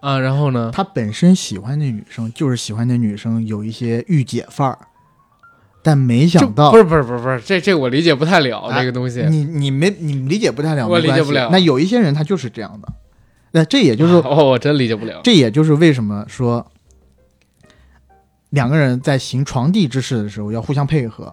[0.01, 0.19] 啊！
[0.19, 0.73] 然后呢？
[0.75, 4.77] 他本身喜欢那女生，就是喜欢那女生有一些御姐范儿，
[5.81, 9.25] 但没想到不是不是不是不是，这这我理解不太了啊这个东西。
[9.31, 12.89] 你你没你理解不太了，我理解不了那有一些人他就是这样的，
[13.57, 15.21] 那这也就是 哦，我真理解不了。
[15.23, 16.67] 这也就是为什么说
[18.51, 21.33] 两个人在行床地之事的时候要互相配合，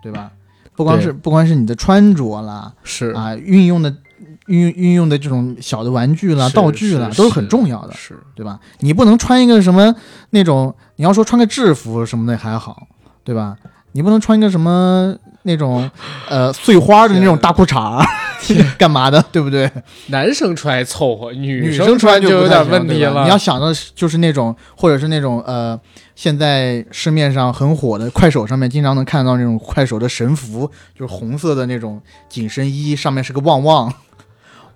[0.00, 0.30] 对吧？
[0.76, 3.92] 不光是不光是你的穿着啦，是啊，运用的
[4.46, 8.60] 运运用的这种小的玩具啦、道具啦，都是很重要的，是对吧？
[8.80, 9.92] 你不能穿一个什么
[10.30, 12.86] 那种，你要说穿个制服什么的还好，
[13.24, 13.56] 对吧？
[13.96, 15.12] 你不能穿一个什么
[15.42, 15.90] 那种
[16.28, 18.04] 呃碎花的那种大裤衩儿，
[18.76, 19.70] 干嘛的， 对不对？
[20.08, 23.24] 男生穿还凑合，女女生穿就有点问题了。
[23.24, 25.78] 你要想的就是那种，或者是那种呃，
[26.14, 33.92] 现在市面上很火的，快手上面经常能看到那种快手的神服，就是红色的那种紧身衣，上面是个旺旺。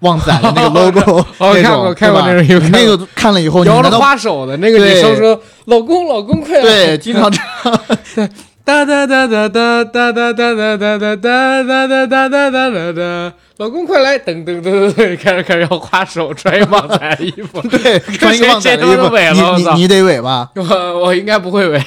[0.01, 1.23] 旺仔的那个 logo，
[1.63, 7.37] 看过看过那种有看过你那个看了以后，摇着花手的那个女生说：“老公，老公，快来！”对经常这
[7.67, 7.79] 样？
[8.17, 8.29] 哒
[8.63, 14.19] 哒哒哒哒哒哒哒哒哒哒哒哒哒哒哒哒哒哒，老公快来！
[14.19, 17.61] 噔噔噔噔噔，开始开始要花手，穿一旺仔的衣服。
[17.63, 20.51] 对，穿一个旺仔衣服，尾了你你你得尾吧？
[20.55, 21.81] 我我应该不会尾，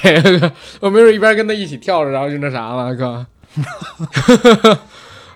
[0.82, 3.26] 我没准一边跟他一起跳着，然后就那啥了，哥。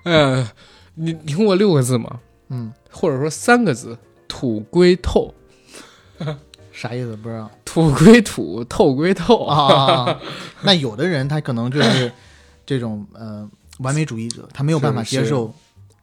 [0.03, 0.47] 嗯，
[0.95, 2.19] 你你听过六个字吗？
[2.49, 3.97] 嗯，或者说三个字：
[4.27, 5.33] 土归透，
[6.71, 9.43] 啥意思不知道土归土，透归透。
[9.45, 10.17] 啊？
[10.63, 12.09] 那有的人他可能就是
[12.65, 13.47] 这种呃
[13.79, 15.53] 完美主义者，他没有办法接受，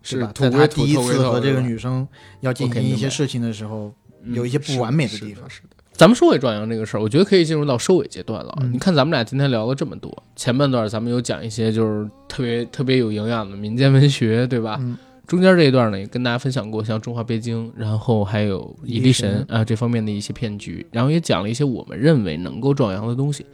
[0.03, 0.31] 是吧？
[0.35, 2.07] 在他第一次和这个女生
[2.41, 3.91] 要进行一些事情的时候，
[4.23, 5.49] 嗯有一些不完美的地方。
[5.49, 8.53] 是的咱们收尾壮阳这个事儿，我觉得可以进入到收尾阶段了。
[8.61, 14.77] 嗯你看，咱们俩今天聊了这么多，前半段咱们有讲一些就是特别特别有营养的民间文学，对吧？
[14.81, 14.97] 嗯
[15.27, 23.47] 中间这一段呢，也跟大家分享过像《中华北京》，然后还有蚁力神啊这方面的一些骗局，然后也讲了一些我们认为能够壮阳的东西。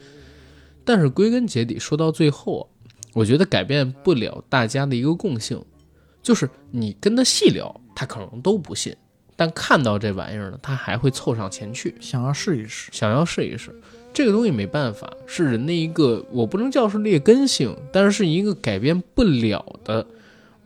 [0.85, 2.65] 但是归根结底说到最后啊，
[3.13, 5.63] 我觉得改变不了大家的一个共性，
[6.23, 8.95] 就是你跟他细聊，他可能都不信，
[9.37, 12.91] 但看到这玩意儿呢，他还会凑上前去，想要试一试。
[12.93, 13.73] 想要试一试。
[14.13, 20.05] 这个东西没办法，是人的一个，我不能叫是劣根性，但是是一个改变不了的，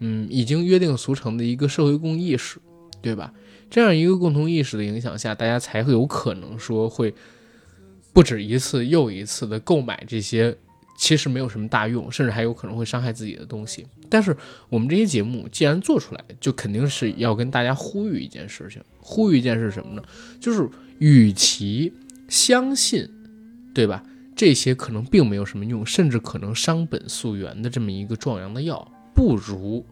[0.06, 2.58] 嗯，已经约定俗成的一个社会共意识，
[3.00, 3.32] 对吧？
[3.70, 7.14] 这样一个共同意识的影响下，大家才会有可能说会
[8.12, 10.54] 不止一次又一次的购买这些
[10.98, 13.86] 其实没有什么大用，甚至还有可能会伤害自己的东西。
[14.10, 14.36] 但是
[14.68, 20.02] 我们这些节目既然做出来，就肯定是要跟大家呼吁一件事情，呼吁一件事什么呢？
[20.38, 20.68] 就是
[20.98, 21.92] 与其
[22.28, 23.08] 相信。
[23.74, 24.04] 对吧？
[24.36, 29.84] 这些可能并没有什么用，甚至可能伤本溯源的这么一个壮阳的药，不如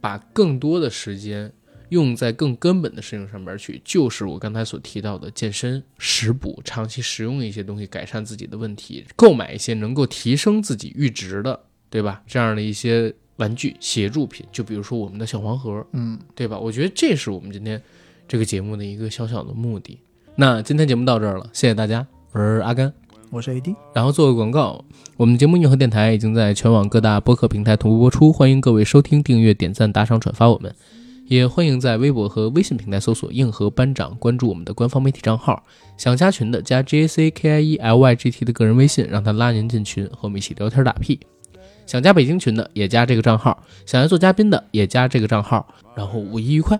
[0.00, 1.52] 把更多的时间
[1.90, 11.58] 用在更根本的事情上面去，就是我刚才所提到的健身、食补，长期食用一些东西，改善自己的问题，购买一些能够提升自己阈值的，
[11.88, 12.22] 对吧？
[12.26, 16.58] 这样的一些玩具、协助品，就比如说我们的小黄盒，嗯，对吧？
[16.58, 17.82] 我觉得这是我们今天
[18.28, 19.98] 这个节目的一个小小的目的。
[20.36, 22.99] 那今天节目到这儿了，谢谢大家，我是阿甘。
[23.32, 24.84] 我是 AD，然后做个广告，
[25.16, 30.74] 我们节目硬核电台已经在全网各大播客平台同步播出，欢迎各位收听、订阅、点赞、打赏、转发我们，
[31.26, 35.62] 也欢迎在微博和微信平台搜索“硬核班长”，关注我们的官方媒体账号。
[35.96, 41.20] 想加群的加 J A C K I E L Y G T 的个人微信，让他拉您进群，和我们一起聊天打屁。
[41.86, 46.76] 想加北京群的也加这个账号，想要做嘉宾的也加这个账号，然后五一愉快。